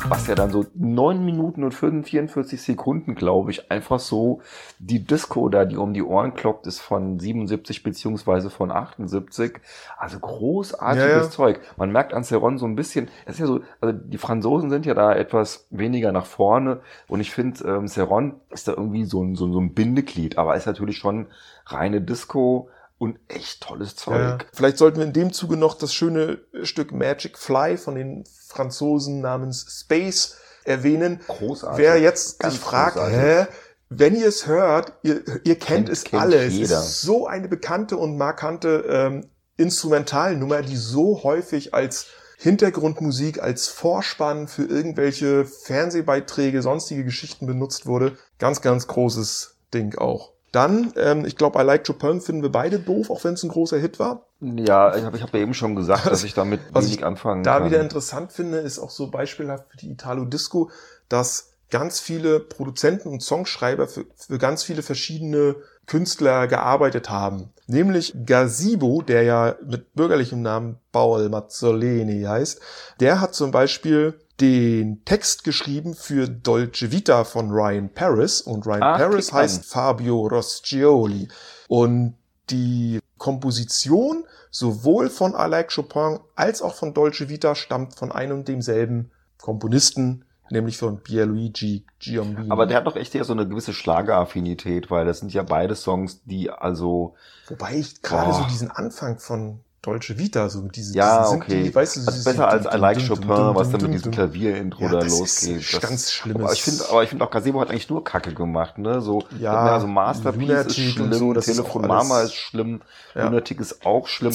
Was 0.09 0.25
ja 0.25 0.33
dann 0.35 0.49
so 0.51 0.65
neun 0.73 1.23
Minuten 1.25 1.63
und 1.63 1.73
44 1.73 2.59
Sekunden, 2.59 3.13
glaube 3.13 3.51
ich, 3.51 3.69
einfach 3.71 3.99
so 3.99 4.41
die 4.79 5.03
Disco 5.03 5.47
da, 5.49 5.65
die 5.65 5.75
um 5.77 5.93
die 5.93 6.01
Ohren 6.01 6.33
kloppt, 6.33 6.65
ist 6.65 6.79
von 6.79 7.19
77 7.19 7.83
beziehungsweise 7.83 8.49
von 8.49 8.71
78. 8.71 9.59
Also 9.97 10.17
großartiges 10.19 11.05
Ja, 11.07 11.17
ja. 11.21 11.29
Zeug. 11.29 11.59
Man 11.75 11.91
merkt 11.91 12.13
an 12.15 12.23
Ceron 12.23 12.57
so 12.57 12.65
ein 12.65 12.75
bisschen, 12.75 13.09
es 13.25 13.35
ist 13.35 13.41
ja 13.41 13.45
so, 13.47 13.59
also 13.79 13.95
die 13.95 14.17
Franzosen 14.17 14.69
sind 14.71 14.85
ja 14.87 14.93
da 14.95 15.13
etwas 15.13 15.67
weniger 15.69 16.11
nach 16.13 16.25
vorne 16.25 16.79
und 17.07 17.19
ich 17.19 17.29
finde, 17.31 17.63
ähm, 17.67 17.87
Ceron 17.87 18.35
ist 18.49 18.67
da 18.67 18.71
irgendwie 18.71 19.03
so 19.05 19.21
ein, 19.21 19.35
so, 19.35 19.45
ein- 19.45 19.53
so 19.53 19.59
ein 19.59 19.73
Bindeglied, 19.75 20.37
aber 20.39 20.55
ist 20.55 20.65
natürlich 20.67 20.97
schon 20.97 21.27
reine 21.67 22.01
Disco 22.01 22.69
und 22.99 23.19
echt 23.27 23.61
tolles 23.61 23.95
Zeug. 23.95 24.17
Ja. 24.19 24.37
Vielleicht 24.53 24.77
sollten 24.77 24.97
wir 24.97 25.05
in 25.05 25.13
dem 25.13 25.31
Zuge 25.33 25.55
noch 25.57 25.75
das 25.77 25.93
schöne 25.93 26.39
Stück 26.63 26.91
Magic 26.91 27.37
Fly 27.37 27.77
von 27.77 27.95
den 27.95 28.23
Franzosen 28.47 29.21
namens 29.21 29.65
Space 29.81 30.37
erwähnen. 30.63 31.21
Großartig. 31.27 31.77
Wer 31.77 31.99
jetzt 31.99 32.39
Ganz 32.39 32.55
sich 32.55 32.63
fragt, 32.63 32.95
großartig. 32.95 33.17
hä? 33.17 33.45
Wenn 33.89 34.15
ihr 34.15 34.27
es 34.27 34.47
hört, 34.47 34.93
ihr, 35.03 35.21
ihr 35.45 35.55
kennt, 35.55 35.87
Kennt- 35.87 35.89
es 35.89 36.03
kennt 36.03 36.21
alle. 36.21 36.43
Es 36.43 36.53
jeder. 36.53 36.79
ist 36.79 37.01
so 37.01 37.25
eine 37.27 37.47
bekannte 37.47 37.95
und 37.97 38.17
markante 38.17 38.83
ähm, 38.89 39.29
Instrumentalnummer, 39.55 40.61
die 40.61 40.75
so 40.75 41.23
häufig 41.23 41.73
als 41.73 42.07
Hintergrundmusik, 42.39 43.41
als 43.41 43.67
Vorspann 43.67 44.47
für 44.47 44.63
irgendwelche 44.65 45.45
Fernsehbeiträge, 45.45 46.61
sonstige 46.61 47.03
Geschichten 47.03 47.45
benutzt 47.47 47.85
wurde. 47.85 48.17
Ganz, 48.39 48.61
ganz 48.61 48.87
großes 48.87 49.55
Ding 49.73 49.97
auch. 49.97 50.33
Dann, 50.57 50.91
ähm, 50.95 51.23
ich 51.23 51.35
glaube, 51.35 51.61
I 51.61 51.63
Like 51.63 51.85
Chopin 51.85 52.19
finden 52.19 52.41
wir 52.41 52.51
beide 52.51 52.79
doof, 52.79 53.11
auch 53.11 53.23
wenn 53.23 53.35
es 53.35 53.43
ein 53.43 53.49
großer 53.49 53.77
Hit 53.77 53.99
war. 53.99 54.25
Ja, 54.41 54.95
ich 54.95 55.03
habe 55.03 55.15
ich 55.15 55.21
hab 55.21 55.31
ja 55.31 55.39
eben 55.39 55.53
schon 55.53 55.75
gesagt, 55.75 56.07
dass 56.07 56.23
ich 56.23 56.33
damit 56.33 56.61
Was 56.71 56.85
wenig 56.85 56.97
ich 56.97 57.05
anfangen 57.05 57.43
da 57.43 57.59
kann. 57.59 57.69
wieder 57.69 57.79
interessant 57.79 58.31
finde, 58.31 58.57
ist 58.57 58.79
auch 58.79 58.89
so 58.89 59.11
beispielhaft 59.11 59.65
für 59.69 59.77
die 59.77 59.91
Italo-Disco, 59.91 60.71
dass 61.09 61.53
ganz 61.69 61.99
viele 61.99 62.39
Produzenten 62.39 63.09
und 63.09 63.21
Songschreiber 63.21 63.87
für, 63.87 64.05
für 64.15 64.39
ganz 64.39 64.63
viele 64.63 64.81
verschiedene 64.81 65.57
Künstler 65.85 66.47
gearbeitet 66.47 67.11
haben. 67.11 67.53
Nämlich 67.67 68.15
Gazebo, 68.25 69.03
der 69.03 69.21
ja 69.21 69.55
mit 69.63 69.93
bürgerlichem 69.93 70.41
Namen 70.41 70.79
Paul 70.91 71.29
Mazzoleni 71.29 72.23
heißt, 72.23 72.59
der 72.99 73.21
hat 73.21 73.35
zum 73.35 73.51
Beispiel 73.51 74.19
den 74.39 75.03
Text 75.05 75.43
geschrieben 75.43 75.95
für 75.95 76.27
Dolce 76.27 76.91
Vita 76.91 77.23
von 77.23 77.49
Ryan 77.49 77.89
Paris 77.89 78.41
und 78.41 78.65
Ryan 78.65 78.83
Ach, 78.83 78.97
Paris 78.97 79.33
heißt 79.33 79.65
Fabio 79.65 80.27
Roscioli. 80.27 81.27
Und 81.67 82.15
die 82.49 82.99
Komposition 83.17 84.25
sowohl 84.51 85.09
von 85.09 85.33
Like 85.33 85.73
Chopin 85.73 86.19
als 86.35 86.61
auch 86.61 86.75
von 86.75 86.93
Dolce 86.93 87.29
Vita 87.29 87.55
stammt 87.55 87.95
von 87.95 88.11
einem 88.11 88.39
und 88.39 88.47
demselben 88.47 89.11
Komponisten, 89.41 90.25
nämlich 90.49 90.77
von 90.77 91.01
Pierluigi 91.01 91.85
Giombini. 91.99 92.49
Aber 92.49 92.65
der 92.65 92.77
hat 92.77 92.87
doch 92.87 92.95
echt 92.95 93.15
eher 93.15 93.23
so 93.23 93.33
eine 93.33 93.47
gewisse 93.47 93.73
Schlageraffinität, 93.73 94.89
weil 94.89 95.05
das 95.05 95.19
sind 95.19 95.33
ja 95.33 95.43
beide 95.43 95.75
Songs, 95.75 96.21
die 96.23 96.49
also 96.49 97.15
Wobei 97.47 97.75
ich 97.75 98.01
gerade 98.01 98.33
so 98.33 98.43
diesen 98.43 98.71
Anfang 98.71 99.19
von 99.19 99.59
Dolce 99.83 100.17
Vita, 100.17 100.49
so 100.49 100.61
mit 100.61 100.75
diesen, 100.75 100.95
ja 100.95 101.21
diesen 101.23 101.37
okay, 101.41 101.63
die, 101.63 101.73
weißt 101.75 101.97
du, 101.97 101.99
also 102.07 102.23
besser 102.29 102.47
als 102.49 102.65
I 102.65 102.77
Like 102.77 103.07
Chopin, 103.07 103.29
was 103.29 103.69
dann 103.71 103.81
mit 103.83 103.93
diesem 103.93 104.11
dum. 104.11 104.11
Klavierintro 104.13 104.81
Ja, 104.83 104.89
da 104.89 104.99
das 104.99 105.17
losgeht. 105.19 105.57
ist 105.57 105.81
ganz 105.81 106.11
schlimmes. 106.11 106.43
Aber 106.43 106.51
ich 106.53 106.63
finde, 106.63 106.83
aber 106.89 107.03
ich 107.03 107.09
finde 107.09 107.23
auch 107.25 107.31
Gazebo 107.31 107.61
hat 107.61 107.69
eigentlich 107.69 107.89
nur 107.89 108.03
Kacke 108.03 108.33
gemacht, 108.33 108.77
ne? 108.79 109.01
So, 109.01 109.23
Ja, 109.39 109.53
also 109.53 109.87
Masterpiece 109.87 110.41
ist 110.49 110.77
Lunatic 110.77 110.89
schlimm, 110.93 111.13
so, 111.13 111.33
das 111.33 111.47
ist 111.47 111.55
Telefon 111.57 111.85
alles- 111.89 112.07
Mama 112.09 112.21
ist 112.21 112.33
schlimm, 112.35 112.81
Ja. 113.15 113.25
Lunatic 113.25 113.59
ist 113.61 113.85
auch 113.85 114.07
schlimm. 114.07 114.33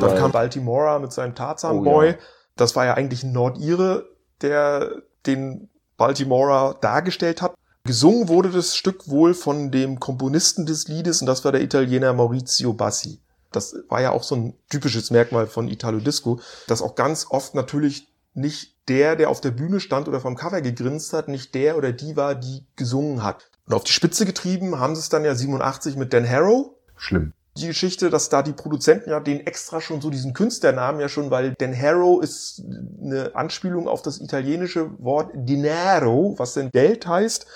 Dann 0.00 0.10
Weil- 0.10 0.18
kam 0.18 0.32
Baltimora 0.32 0.98
mit 0.98 1.12
seinem 1.12 1.34
Tarzan 1.34 1.78
Oh, 1.78 1.82
Boy. 1.82 2.08
ja. 2.10 2.14
Das 2.56 2.74
war 2.76 2.84
ja 2.84 2.94
eigentlich 2.94 3.22
ein 3.22 3.32
Nordire, 3.32 4.06
der 4.40 4.88
den 5.26 5.68
Baltimora 5.96 6.74
dargestellt 6.80 7.42
hat. 7.42 7.54
Gesungen 7.84 8.28
wurde 8.28 8.50
das 8.50 8.76
Stück 8.76 9.08
wohl 9.08 9.34
von 9.34 9.72
dem 9.72 9.98
Komponisten 9.98 10.66
des 10.66 10.86
Liedes 10.86 11.20
und 11.20 11.26
das 11.26 11.44
war 11.44 11.50
der 11.50 11.62
Italiener 11.62 12.12
Maurizio 12.12 12.72
Bassi. 12.72 13.20
Das 13.50 13.74
war 13.88 14.00
ja 14.00 14.12
auch 14.12 14.22
so 14.22 14.36
ein 14.36 14.54
typisches 14.70 15.10
Merkmal 15.10 15.46
von 15.46 15.68
Italo 15.68 15.98
Disco, 15.98 16.40
dass 16.68 16.80
auch 16.80 16.94
ganz 16.94 17.26
oft 17.28 17.54
natürlich 17.54 18.08
nicht 18.34 18.76
der, 18.88 19.16
der 19.16 19.30
auf 19.30 19.40
der 19.40 19.50
Bühne 19.50 19.80
stand 19.80 20.08
oder 20.08 20.20
vom 20.20 20.36
Cover 20.36 20.60
gegrinst 20.62 21.12
hat, 21.12 21.28
nicht 21.28 21.54
der 21.54 21.76
oder 21.76 21.92
die 21.92 22.16
war, 22.16 22.34
die 22.34 22.64
gesungen 22.76 23.22
hat. 23.22 23.50
Und 23.66 23.74
auf 23.74 23.84
die 23.84 23.92
Spitze 23.92 24.26
getrieben 24.26 24.78
haben 24.78 24.94
sie 24.94 25.00
es 25.00 25.08
dann 25.08 25.24
ja 25.24 25.34
87 25.34 25.96
mit 25.96 26.12
Dan 26.12 26.28
Harrow, 26.28 26.76
Schlimm. 26.96 27.32
Die 27.56 27.66
Geschichte, 27.66 28.08
dass 28.08 28.28
da 28.28 28.42
die 28.42 28.52
Produzenten 28.52 29.10
ja 29.10 29.20
den 29.20 29.46
extra 29.46 29.80
schon 29.80 30.00
so 30.00 30.10
diesen 30.10 30.32
Künstlernamen 30.32 31.00
ja 31.00 31.08
schon, 31.08 31.30
weil 31.30 31.54
Dan 31.58 31.78
Harrow 31.78 32.22
ist 32.22 32.62
eine 33.02 33.34
Anspielung 33.34 33.88
auf 33.88 34.02
das 34.02 34.20
italienische 34.20 34.90
Wort 34.98 35.30
Dinero, 35.34 36.34
was 36.38 36.54
denn 36.54 36.70
Geld 36.70 37.06
heißt. 37.06 37.46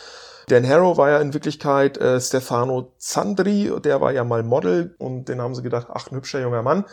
Dan 0.49 0.69
Harrow 0.69 0.97
war 0.97 1.11
ja 1.11 1.19
in 1.21 1.35
Wirklichkeit 1.35 1.99
äh, 1.99 2.21
Stefano 2.21 2.93
Zandri, 2.99 3.73
der 3.83 4.01
war 4.01 4.13
ja 4.13 4.23
mal 4.23 4.43
Model 4.43 4.95
und 4.99 5.29
den 5.29 5.41
haben 5.41 5.55
sie 5.55 5.63
gedacht, 5.63 5.89
ach, 5.91 6.11
ein 6.11 6.17
hübscher 6.17 6.41
junger 6.41 6.63
Mann, 6.63 6.85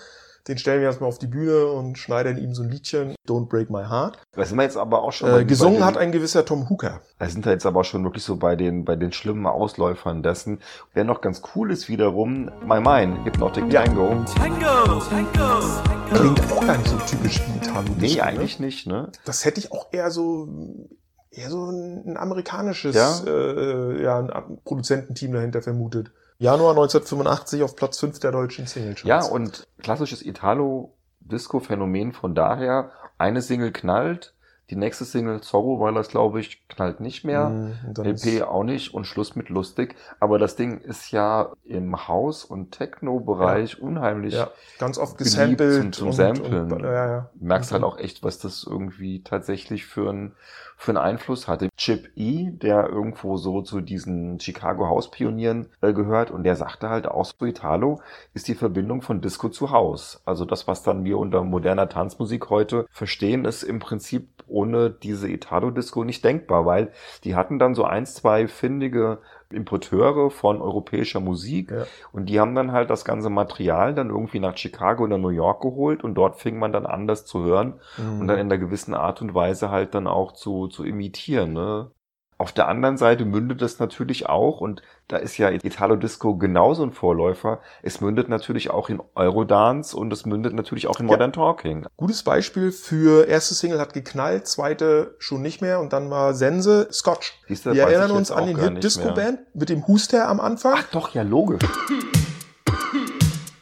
den 0.48 0.58
stellen 0.58 0.82
wir 0.82 0.88
erstmal 0.88 1.08
auf 1.08 1.20
die 1.20 1.28
Bühne 1.28 1.68
und 1.68 1.98
schneidern 1.98 2.38
ihm 2.38 2.54
so 2.54 2.64
ein 2.64 2.70
Liedchen, 2.70 3.16
Don't 3.28 3.48
Break 3.48 3.70
My 3.70 3.84
Heart. 3.84 4.18
Da 4.34 4.44
sind 4.44 4.58
wir 4.58 4.64
jetzt 4.64 4.76
aber 4.76 5.02
auch 5.04 5.14
schon 5.14 5.30
Äh, 5.42 5.46
gesungen 5.46 5.80
bei 5.80 5.86
hat 5.86 5.96
den- 5.96 6.02
ein 6.02 6.12
gewisser 6.12 6.44
Tom 6.46 6.70
Hooker. 6.70 7.00
Da 7.18 7.30
sind 7.30 7.46
wir 7.46 7.54
jetzt 7.54 7.66
aber 7.66 7.80
auch 7.80 7.86
schon 7.86 8.04
wirklich 8.04 8.24
so 8.26 8.36
bei 8.36 8.56
den, 8.58 8.84
bei 8.84 8.96
den 8.98 9.14
schlimmen 9.14 9.46
Ausläufern 9.48 10.22
dessen. 10.22 10.60
Wer 10.94 11.06
noch 11.06 11.22
ganz 11.22 11.42
cool 11.56 11.72
ist 11.72 11.88
wiederum, 11.88 12.52
My 12.66 12.82
Mind, 12.82 13.24
Hypnotic 13.26 13.72
Ja. 13.72 13.84
Tango. 13.86 14.10
Tango, 14.36 15.00
Tango, 15.10 15.60
Klingt 16.14 16.52
auch 16.52 16.66
gar 16.68 16.78
nicht 16.78 16.90
so 16.90 16.98
typisch 16.98 17.42
wie 17.48 17.58
Italo 17.66 17.88
Nee, 17.98 18.16
ne? 18.16 18.24
eigentlich 18.24 18.60
nicht, 18.60 18.86
ne? 18.88 19.12
das 19.26 19.46
hätte 19.46 19.60
ich 19.60 19.72
auch 19.72 19.88
eher 19.94 20.12
so 20.12 20.48
eher 21.32 21.50
so 21.50 21.66
ein, 21.72 22.04
ein 22.06 22.18
amerikanisches 22.18 22.96
Ja? 22.96 23.22
äh, 23.26 24.04
ja, 24.04 24.20
ein 24.20 24.60
Produzententeam 24.66 25.32
dahinter 25.34 25.62
vermutet. 25.64 26.12
Januar 26.44 26.72
1985 26.72 27.64
auf 27.64 27.78
Platz 27.78 28.00
5 28.00 28.20
der 28.20 28.34
deutschen 28.34 28.68
Singlecharts. 28.68 29.08
Ja, 29.08 29.24
und 29.24 29.66
klassisches 29.82 30.22
Italo-Disco-Phänomen 30.22 32.12
von 32.12 32.36
daher, 32.36 32.92
eine 33.18 33.42
Single 33.42 33.72
knallt, 33.72 34.34
die 34.70 34.76
nächste 34.78 35.04
Single, 35.06 35.42
Zorro 35.42 35.80
war 35.80 35.92
das, 35.92 36.08
glaube 36.08 36.40
ich, 36.40 36.68
knallt 36.70 37.00
nicht 37.00 37.24
mehr. 37.26 37.50
Mhm, 37.50 37.74
dann 37.94 38.06
LP 38.06 38.44
auch 38.44 38.64
nicht 38.64 38.94
und 38.94 39.06
Schluss 39.06 39.36
mit 39.36 39.50
lustig. 39.50 39.96
Aber 40.20 40.40
das 40.40 40.56
Ding 40.56 40.80
ist 40.80 41.12
ja 41.12 41.52
im 41.66 42.08
House- 42.08 42.46
und 42.46 42.72
Techno-Bereich 42.72 43.82
unheimlich. 43.82 44.34
ja, 44.34 44.50
ganz 44.80 44.98
oft 44.98 45.18
gesampelt 45.18 45.74
zum- 45.82 45.94
zum 45.94 46.08
und, 46.08 46.14
Samplen. 46.14 46.72
Und, 46.72 46.84
ja, 46.84 47.08
ja. 47.08 47.30
Merkst 47.40 47.72
halt 47.72 47.84
auch 47.84 47.98
echt, 47.98 48.24
was 48.24 48.40
das 48.40 48.66
irgendwie 48.68 49.22
tatsächlich 49.24 49.86
für 49.86 50.10
einen 50.10 50.34
für 50.76 50.92
einen 50.92 50.98
Einfluss 50.98 51.48
hatte. 51.48 51.70
Chip 51.78 52.10
E, 52.18 52.50
der 52.52 52.90
irgendwo 52.90 53.38
so 53.38 53.62
zu 53.62 53.80
diesen 53.80 54.40
Chicago 54.42 54.88
House 54.88 55.10
Pionieren 55.12 55.68
äh, 55.82 55.94
gehört 55.94 56.30
und 56.32 56.44
der 56.44 56.56
sagte 56.58 56.90
halt 56.90 57.08
auch 57.08 57.24
so 57.26 57.46
Italo 57.46 58.02
ist 58.34 58.48
die 58.50 58.56
Verbindung 58.56 59.02
von 59.02 59.22
Disco 59.22 59.48
zu 59.50 59.72
House. 59.72 60.22
Also 60.26 60.44
das, 60.44 60.68
was 60.68 60.84
dann 60.84 61.06
wir 61.06 61.20
unter 61.20 61.44
moderner 61.44 61.88
Tanzmusik 61.88 62.50
heute 62.50 62.86
verstehen, 62.90 63.46
ist 63.46 63.64
im 63.64 63.80
Prinzip 63.80 64.28
ohne 64.54 64.90
diese 64.92 65.28
Italo 65.30 65.72
Disco 65.72 66.04
nicht 66.04 66.24
denkbar, 66.24 66.66
weil 66.66 66.92
die 67.24 67.36
hatten 67.36 67.60
dann 67.60 67.76
so 67.76 67.84
eins, 67.84 68.14
zwei 68.16 68.48
findige 68.48 69.20
Importeure 69.52 70.30
von 70.32 70.62
europäischer 70.62 71.20
Musik 71.20 71.72
Ja. 71.72 71.86
und 72.12 72.28
die 72.28 72.40
haben 72.40 72.56
dann 72.56 72.72
halt 72.72 72.90
das 72.90 73.06
ganze 73.06 73.30
Material 73.30 73.94
dann 73.94 74.10
irgendwie 74.10 74.40
nach 74.40 74.58
Chicago 74.58 75.04
oder 75.04 75.18
New 75.18 75.30
York 75.30 75.62
geholt 75.62 76.04
und 76.04 76.16
dort 76.16 76.38
fing 76.38 76.58
man 76.60 76.72
dann 76.74 76.86
an, 76.86 77.08
das 77.08 77.26
zu 77.26 77.44
hören 77.44 77.80
Mhm. 77.98 78.22
und 78.22 78.28
dann 78.28 78.38
in 78.40 78.48
einer 78.48 78.58
gewissen 78.58 78.94
Art 78.94 79.22
und 79.22 79.36
Weise 79.36 79.70
halt 79.70 79.94
dann 79.96 80.08
auch 80.08 80.32
zu, 80.34 80.68
zu 80.68 80.84
imitieren. 80.84 81.54
Ne? 81.54 81.92
Auf 82.44 82.52
der 82.52 82.68
anderen 82.68 82.98
Seite 82.98 83.24
mündet 83.24 83.62
es 83.62 83.80
natürlich 83.80 84.28
auch, 84.28 84.60
und 84.60 84.82
da 85.08 85.16
ist 85.16 85.38
ja 85.38 85.50
Italo 85.50 85.96
Disco 85.96 86.36
genauso 86.36 86.84
ein 86.84 86.92
Vorläufer, 86.92 87.62
es 87.84 88.02
mündet 88.02 88.28
natürlich 88.28 88.70
auch 88.70 88.90
in 88.90 89.02
Eurodance 89.16 89.96
und 89.96 90.12
es 90.12 90.26
mündet 90.26 90.54
natürlich 90.54 90.88
auch 90.88 91.00
in 91.00 91.06
Modern 91.06 91.32
Talking. 91.32 91.86
Gutes 91.96 92.22
Beispiel 92.24 92.74
für 92.74 93.30
erste 93.30 93.54
Single 93.54 93.80
hat 93.80 93.94
geknallt, 93.94 94.46
zweite 94.46 95.16
schon 95.20 95.42
nicht 95.42 95.62
mehr 95.62 95.80
und 95.80 95.94
dann 95.94 96.10
war 96.10 96.34
Sense 96.34 96.90
Scotch. 96.92 97.32
Siehst 97.48 97.66
du, 97.66 97.72
Wir 97.72 97.84
erinnern 97.84 98.12
uns 98.12 98.30
an 98.30 98.46
den 98.46 98.60
Hit 98.60 98.84
Disco 98.84 99.06
mehr. 99.06 99.14
Band 99.14 99.40
mit 99.56 99.70
dem 99.70 99.88
Huster 99.88 100.28
am 100.28 100.42
Anfang. 100.42 100.74
Ach 100.76 100.92
doch, 100.92 101.14
ja, 101.14 101.22
logisch. 101.22 101.62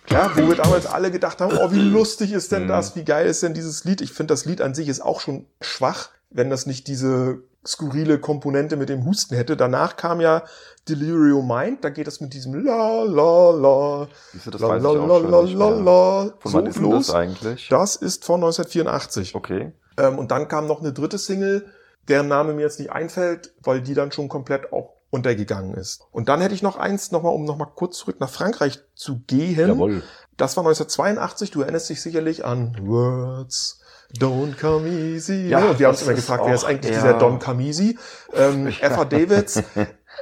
Ja, 0.10 0.30
wo 0.36 0.46
wir 0.50 0.56
damals 0.56 0.88
alle 0.88 1.10
gedacht 1.10 1.40
haben, 1.40 1.56
oh, 1.58 1.72
wie 1.72 1.80
lustig 1.80 2.34
ist 2.34 2.52
Mhm. 2.52 2.56
denn 2.56 2.68
das? 2.68 2.96
Wie 2.98 3.06
geil 3.06 3.28
ist 3.28 3.44
denn 3.44 3.54
dieses 3.54 3.86
Lied? 3.86 4.02
Ich 4.02 4.12
finde, 4.12 4.34
das 4.34 4.44
Lied 4.44 4.60
an 4.60 4.74
sich 4.76 4.90
ist 4.90 5.00
auch 5.00 5.22
schon 5.22 5.46
schwach, 5.62 6.10
wenn 6.30 6.50
das 6.50 6.66
nicht 6.66 6.88
diese 6.88 7.44
skurrile 7.66 8.20
Komponente 8.20 8.76
mit 8.76 8.90
dem 8.90 9.06
Husten 9.06 9.36
hätte. 9.36 9.56
Danach 9.56 9.96
kam 9.96 10.20
ja 10.22 10.44
Delirium 10.90 11.48
Mind, 11.48 11.84
da 11.84 11.90
geht 11.90 12.08
es 12.08 12.22
mit 12.22 12.34
diesem 12.34 12.54
La 12.66 13.04
La 13.04 13.52
La 13.52 14.08
Siehst 14.34 14.48
du, 14.48 14.52
das 14.52 14.62
La 14.62 14.70
weiß 14.70 14.84
La 14.84 14.90
ich 14.92 14.96
La 14.96 15.02
auch 15.04 15.22
schon 15.22 15.32
La 15.32 15.42
nicht 15.44 15.56
La 15.58 15.70
mehr. 15.70 15.84
La 15.84 16.34
Von 16.40 16.52
so 16.52 16.58
wann 16.58 16.66
ist 16.66 16.80
los. 16.80 17.08
das 17.08 17.16
eigentlich? 17.16 17.70
Das 17.70 17.96
ist 17.96 18.26
von 18.26 18.42
1984. 18.44 19.36
Okay. 19.36 19.72
Ähm, 19.98 20.18
und 20.18 20.32
dann 20.32 20.48
kam 20.48 20.68
noch 20.68 20.80
eine 20.80 20.94
dritte 20.94 21.18
Single, 21.18 21.68
deren 22.08 22.28
Name 22.28 22.54
mir 22.54 22.62
jetzt 22.62 22.80
nicht 22.80 22.92
einfällt, 22.92 23.54
weil 23.62 23.82
die 23.82 23.94
dann 23.94 24.12
schon 24.12 24.28
komplett 24.28 24.74
auch 24.74 24.94
untergegangen 25.12 25.74
ist. 25.76 26.02
Und 26.12 26.30
dann 26.30 26.42
hätte 26.42 26.56
ich 26.56 26.64
noch 26.64 26.78
eins, 26.78 27.12
noch 27.12 27.22
mal, 27.22 27.30
um 27.30 27.44
noch 27.44 27.58
mal 27.58 27.66
kurz 27.66 27.98
zurück 27.98 28.20
nach 28.20 28.30
Frankreich 28.30 28.80
zu 28.96 29.20
gehen. 29.28 29.68
Jawohl. 29.68 30.04
Das 30.38 30.56
war 30.58 30.64
1982. 30.64 31.52
Du 31.52 31.62
erinnerst 31.62 31.90
dich 31.90 32.02
sicherlich 32.02 32.46
an 32.46 32.76
Words 32.82 33.81
Don't 34.18 34.60
Come 34.60 34.88
Easy. 34.88 35.48
Ja, 35.48 35.60
ne? 35.62 35.70
Und 35.70 35.80
wir 35.80 35.88
haben 35.88 35.94
uns 35.94 36.02
immer 36.02 36.14
gefragt, 36.14 36.44
wer 36.46 36.54
ist 36.56 36.64
eigentlich 36.64 36.94
dieser 36.94 37.14
Don 37.18 37.40
Camisi? 37.40 37.98
Ähm, 38.34 38.68
Eva 38.82 39.06
Davids 39.06 39.64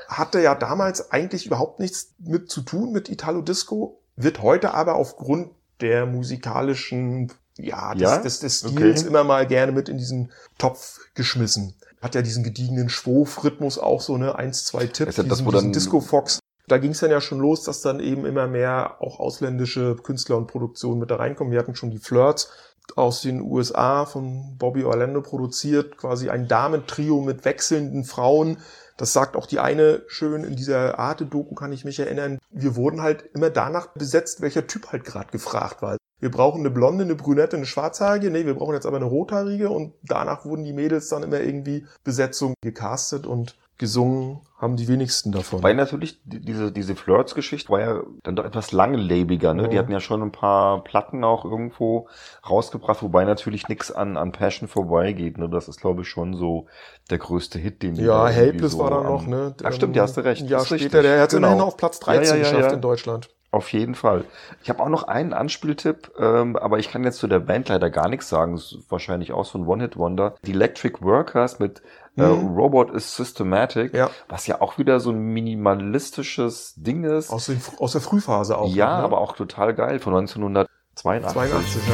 hatte 0.08 0.40
ja 0.42 0.56
damals 0.56 1.12
eigentlich 1.12 1.46
überhaupt 1.46 1.80
nichts 1.80 2.14
mit 2.20 2.50
zu 2.50 2.62
tun 2.62 2.92
mit 2.92 3.10
Italo 3.10 3.42
Disco, 3.42 4.00
wird 4.16 4.42
heute 4.42 4.74
aber 4.74 4.96
aufgrund 4.96 5.50
der 5.82 6.06
musikalischen, 6.06 7.32
ja, 7.58 7.94
des, 7.94 8.02
Ja? 8.02 8.18
des, 8.18 8.40
des 8.40 8.60
Stils 8.60 9.00
Okay. 9.02 9.08
immer 9.08 9.24
mal 9.24 9.48
gerne 9.48 9.72
mit 9.72 9.90
in 9.90 9.98
diesen 9.98 10.32
Topf 10.58 11.00
geschmissen. 11.16 11.74
Hat 12.02 12.16
ja 12.16 12.22
diesen 12.22 12.44
gediegenen 12.44 12.90
Schwurf-Rhythmus 12.90 13.78
auch 13.78 14.02
so, 14.02 14.18
ne, 14.18 14.36
eins, 14.36 14.66
zwei 14.66 14.88
Tipp, 14.88 15.10
Ist 15.10 15.18
ja 15.18 15.24
das, 15.24 15.40
diesen, 15.40 15.52
diesen 15.52 15.74
Disco-Fox. 15.74 16.40
Da 16.68 16.78
ging 16.78 16.92
es 16.92 17.00
dann 17.00 17.10
ja 17.12 17.20
schon 17.20 17.40
los, 17.40 17.64
dass 17.64 17.82
dann 17.82 18.00
eben 18.00 18.26
immer 18.26 18.48
mehr 18.48 18.98
auch 19.02 19.20
ausländische 19.20 19.96
Künstler 19.96 20.38
und 20.38 20.48
Produktionen 20.48 21.00
mit 21.00 21.10
da 21.10 21.16
reinkommen. 21.16 21.52
Wir 21.52 21.60
hatten 21.60 21.76
schon 21.76 21.90
die 21.92 21.98
Flirts 21.98 22.52
aus 22.98 23.22
den 23.22 23.42
USA 23.42 24.06
von 24.06 24.58
Bobby 24.58 24.84
Orlando 24.84 25.22
produziert, 25.22 25.98
quasi 25.98 26.30
ein 26.30 26.48
Damentrio 26.48 27.22
mit 27.22 27.46
wechselnden 27.46 28.04
Frauen. 28.04 28.58
Das 28.98 29.14
sagt 29.14 29.36
auch 29.36 29.46
die 29.46 29.60
eine 29.60 30.04
schön 30.08 30.44
in 30.44 30.56
dieser 30.56 31.00
Arte-Doku, 31.00 31.56
kann 31.56 31.72
ich 31.72 31.86
mich 31.86 32.00
erinnern. 32.00 32.40
Wir 32.50 32.76
wurden 32.76 33.02
halt 33.02 33.24
immer 33.34 33.50
danach 33.50 33.88
besetzt, 33.88 34.42
welcher 34.42 34.68
Typ 34.68 34.92
halt 34.92 35.06
gerade 35.06 35.32
gefragt 35.32 35.82
war. 35.82 35.98
Wir 36.20 36.32
brauchen 36.32 36.60
eine 36.60 36.70
Blonde, 36.70 37.06
eine 37.06 37.16
Brünette, 37.16 37.56
eine 37.56 37.66
Schwarzhaarige. 37.66 38.30
Nee, 38.30 38.46
wir 38.46 38.56
brauchen 38.56 38.74
jetzt 38.74 38.86
aber 38.86 38.98
eine 38.98 39.06
Rothaarige. 39.06 39.70
Und 39.70 39.94
danach 40.04 40.44
wurden 40.44 40.66
die 40.66 40.74
Mädels 40.74 41.08
dann 41.08 41.24
immer 41.24 41.40
irgendwie 41.40 41.86
Besetzung 42.04 42.56
gecastet 42.62 43.26
und 43.26 43.56
gesungen 43.80 44.42
haben 44.60 44.76
die 44.76 44.88
wenigsten 44.90 45.32
davon. 45.32 45.64
Weil 45.64 45.74
natürlich 45.74 46.20
die- 46.26 46.42
diese, 46.42 46.72
diese 46.72 46.94
Flirts-Geschichte 46.96 47.70
war 47.72 47.80
ja 47.80 48.02
dann 48.24 48.36
doch 48.36 48.44
etwas 48.46 48.72
langlebiger, 48.74 49.54
ne? 49.54 49.64
Ja. 49.64 49.68
Die 49.70 49.80
hatten 49.80 49.92
ja 49.92 50.02
schon 50.02 50.22
ein 50.22 50.32
paar 50.34 50.84
Platten 50.84 51.24
auch 51.24 51.46
irgendwo 51.46 52.08
rausgebracht, 52.48 53.02
wobei 53.02 53.24
natürlich 53.24 53.70
nichts 53.70 53.92
an, 53.92 54.18
an 54.18 54.32
Passion 54.34 54.68
vorbeigeht, 54.68 55.38
ne? 55.38 55.50
Das 55.50 55.68
ist, 55.70 55.80
glaube 55.82 56.02
ich, 56.02 56.10
schon 56.10 56.34
so 56.36 56.68
der 57.10 57.18
größte 57.18 57.58
Hit, 57.58 57.82
den 57.82 57.96
die 57.96 58.04
ja, 58.04 58.28
Helpless 58.28 58.74
so 58.74 58.80
war 58.80 58.90
da 58.92 59.02
noch, 59.02 59.26
ne? 59.26 59.56
Ach 59.64 59.72
stimmt, 59.74 59.96
ja, 59.96 60.04
hast 60.04 60.18
du 60.18 60.22
recht. 60.22 60.48
Jahr 60.48 60.62
ist 60.62 60.68
später, 60.68 61.02
der 61.02 61.22
hat 61.22 61.30
es 61.30 61.36
Genau. 61.36 61.48
immerhin 61.48 61.64
auf 61.66 61.78
Platz 61.78 62.00
13 62.02 62.24
Ja, 62.24 62.30
ja, 62.32 62.36
ja, 62.36 62.50
geschafft 62.52 62.70
ja. 62.72 62.76
in 62.76 62.82
Deutschland. 62.82 63.30
Auf 63.52 63.72
jeden 63.74 63.96
Fall. 63.96 64.26
Ich 64.62 64.70
habe 64.70 64.84
auch 64.84 64.90
noch 64.90 65.04
einen 65.04 65.34
Anspieltipp, 65.34 66.12
ähm, 66.20 66.56
aber 66.56 66.78
ich 66.78 66.92
kann 66.92 67.04
jetzt 67.04 67.18
zu 67.18 67.26
der 67.28 67.40
Band 67.40 67.68
leider 67.70 67.90
gar 67.90 68.08
nichts 68.08 68.30
sagen. 68.30 68.54
Das 68.54 68.74
ist 68.74 68.92
wahrscheinlich 68.92 69.32
auch 69.32 69.44
so 69.46 69.58
ein 69.58 69.66
One-Hit-Wonder. 69.66 70.36
Die 70.46 70.52
Electric 70.52 71.02
Workers 71.02 71.58
mit 71.58 71.82
äh, 72.20 72.28
Mhm. 72.28 72.56
Robot 72.58 72.92
is 72.92 73.16
Systematic, 73.16 73.94
Ja. 73.94 74.10
was 74.28 74.48
ja 74.48 74.62
auch 74.62 74.78
wieder 74.78 75.00
so 75.00 75.12
ein 75.12 75.20
minimalistisches 75.20 76.74
Ding 76.78 77.04
ist. 77.04 77.32
Aus, 77.32 77.46
den, 77.48 77.62
aus 77.80 77.94
der 77.94 78.02
Frühphase 78.02 78.58
auch. 78.58 78.74
ja, 78.74 78.98
ne? 78.98 79.04
aber 79.04 79.20
auch 79.20 79.36
total 79.36 79.74
geil 79.74 80.00
von 80.00 80.14
1982. 80.16 81.34
82, 81.34 81.82
ja. 81.88 81.94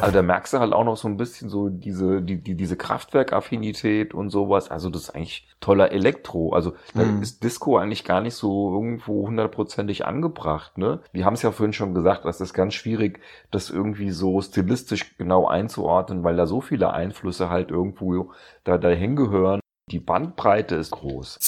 Also 0.00 0.12
da 0.14 0.22
merkst 0.22 0.54
du 0.54 0.58
halt 0.58 0.72
auch 0.72 0.84
noch 0.84 0.96
so 0.96 1.08
ein 1.08 1.16
bisschen 1.16 1.48
so 1.50 1.68
diese, 1.68 2.22
die, 2.22 2.40
die, 2.42 2.54
diese 2.54 2.76
Kraftwerk-Affinität 2.76 4.14
und 4.14 4.30
sowas. 4.30 4.70
Also 4.70 4.88
das 4.88 5.02
ist 5.02 5.10
eigentlich 5.10 5.46
toller 5.60 5.92
Elektro. 5.92 6.52
Also 6.52 6.72
da 6.94 7.02
Mhm. 7.04 7.22
ist 7.22 7.44
Disco 7.44 7.76
eigentlich 7.76 8.04
gar 8.04 8.20
nicht 8.20 8.34
so 8.34 8.72
irgendwo 8.72 9.26
hundertprozentig 9.26 10.06
angebracht. 10.06 10.78
Ne? 10.78 11.00
Wir 11.12 11.24
haben 11.24 11.34
es 11.34 11.42
ja 11.42 11.50
vorhin 11.52 11.72
schon 11.72 11.94
gesagt, 11.94 12.24
das 12.24 12.40
ist 12.40 12.54
ganz 12.54 12.74
schwierig, 12.74 13.20
das 13.50 13.68
irgendwie 13.70 14.10
so 14.10 14.40
stilistisch 14.40 15.16
genau 15.18 15.46
einzuordnen, 15.46 16.24
weil 16.24 16.36
da 16.36 16.46
so 16.46 16.60
viele 16.60 16.92
Einflüsse 16.92 17.50
halt 17.50 17.70
irgendwo 17.70 18.32
da 18.64 18.78
dahin 18.78 19.16
gehören. 19.16 19.60
Die 19.90 20.00
Bandbreite 20.00 20.76
ist 20.76 20.92
groß. 20.92 21.38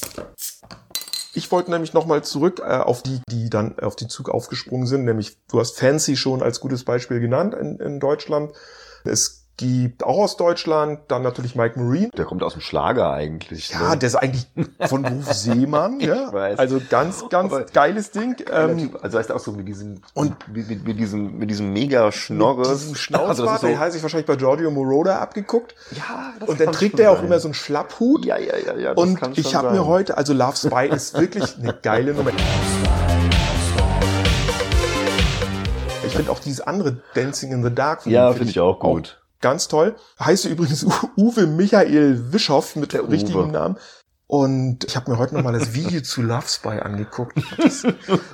Ich 1.35 1.51
wollte 1.51 1.71
nämlich 1.71 1.95
nochmal 1.95 2.23
zurück 2.23 2.61
äh, 2.61 2.79
auf 2.79 3.03
die, 3.03 3.21
die 3.31 3.49
dann 3.49 3.79
auf 3.79 3.97
den 3.97 4.09
Zug 4.09 4.29
aufgesprungen 4.29 4.87
sind, 4.87 5.05
nämlich 5.05 5.39
du 5.49 5.61
hast 5.61 5.79
Fancy 5.79 6.17
schon 6.17 6.43
als 6.43 6.61
gutes 6.61 6.85
Beispiel 6.85 7.21
genannt 7.21 7.55
in, 7.55 7.79
in 7.79 8.01
Deutschland. 8.01 8.53
Es 9.05 9.42
gibt 9.59 10.03
auch 10.03 10.19
aus 10.19 10.37
Deutschland 10.37 11.01
dann 11.09 11.23
natürlich 11.23 11.55
Mike 11.55 11.79
Marine. 11.79 12.11
Der 12.17 12.25
kommt 12.25 12.43
aus 12.43 12.55
dem 12.55 12.63
Schlager 12.63 13.13
eigentlich. 13.13 13.71
Ja, 13.71 13.91
ne? 13.91 13.97
der 13.99 14.07
ist 14.09 14.17
eigentlich 14.17 14.47
von 14.89 15.03
Beruf 15.03 15.33
Seemann, 15.33 16.01
ja. 16.01 16.33
weiß. 16.33 16.59
Also 16.59 16.81
ganz, 16.91 17.29
ganz 17.29 17.53
Aber- 17.53 17.65
geiles 17.67 18.11
Ding. 18.11 18.37
Ähm, 18.51 18.97
also 19.03 19.19
heißt 19.19 19.31
auch 19.31 19.39
so 19.39 19.53
mit 19.53 19.69
diesem 19.69 20.01
und- 20.15 20.35
mit, 20.53 20.69
mit, 20.69 20.85
mit 20.87 20.99
diesem 20.99 21.39
mit 21.39 21.51
diesem 21.51 21.73
mega 21.73 22.11
Schnorres. 22.11 22.69
mit 22.69 22.81
diesem 22.81 22.95
Schnauzbart, 22.97 23.29
Also 23.31 23.45
das 23.45 23.55
ist 23.57 23.63
der 23.63 23.75
so, 23.75 23.79
hat 23.79 23.93
sich 23.93 24.03
wahrscheinlich 24.03 24.27
bei 24.27 24.37
Giorgio 24.37 24.71
Moroder 24.71 25.21
abgeguckt. 25.21 25.75
ja, 25.93 26.33
das 26.41 26.49
Und 26.49 26.59
dann 26.61 26.73
trägt 26.73 26.93
schon 26.97 27.01
er 27.05 27.13
auch 27.13 27.17
sein. 27.17 27.27
immer 27.27 27.39
so 27.39 27.49
einen 27.49 27.55
Schlapphut. 27.55 28.25
Ja, 28.25 28.39
ja, 28.39 28.57
ja, 28.57 28.77
ja. 28.77 28.95
Das 28.95 29.05
Und 29.05 29.15
kann 29.21 29.33
ich 29.37 29.55
habe 29.55 29.71
mir 29.71 29.87
heute, 29.87 30.17
also 30.17 30.33
Love 30.33 30.57
Spy 30.57 30.89
ist 30.89 31.15
wirklich 31.21 31.57
eine 31.59 31.73
geile 31.75 32.15
Nummer. 32.15 32.31
Ich 36.07 36.17
finde 36.17 36.31
auch 36.31 36.41
dieses 36.41 36.61
andere 36.61 36.99
Dancing 37.15 37.53
in 37.53 37.63
the 37.65 37.75
Dark. 37.75 38.03
von 38.03 38.13
Ja, 38.13 38.33
finde 38.33 38.51
ich 38.51 38.61
auch 38.61 38.79
gut. 38.81 39.22
Ganz 39.43 39.69
toll. 39.69 39.97
Heißt 40.19 40.47
übrigens 40.47 40.87
Uwe 41.17 41.47
Michael 41.47 42.33
Wischoff 42.33 42.77
mit 42.77 42.95
Der 42.95 43.07
richtigem 43.11 43.43
Uwe. 43.43 43.53
Namen. 43.53 43.77
Und 44.27 44.85
ich 44.85 44.97
habe 44.97 45.11
mir 45.11 45.19
heute 45.19 45.35
nochmal 45.35 45.53
das 45.53 45.75
Video 45.75 46.01
zu 46.01 46.23
Love 46.23 46.49
Spy 46.49 46.81
angeguckt. 46.81 47.39
Das, 47.59 47.83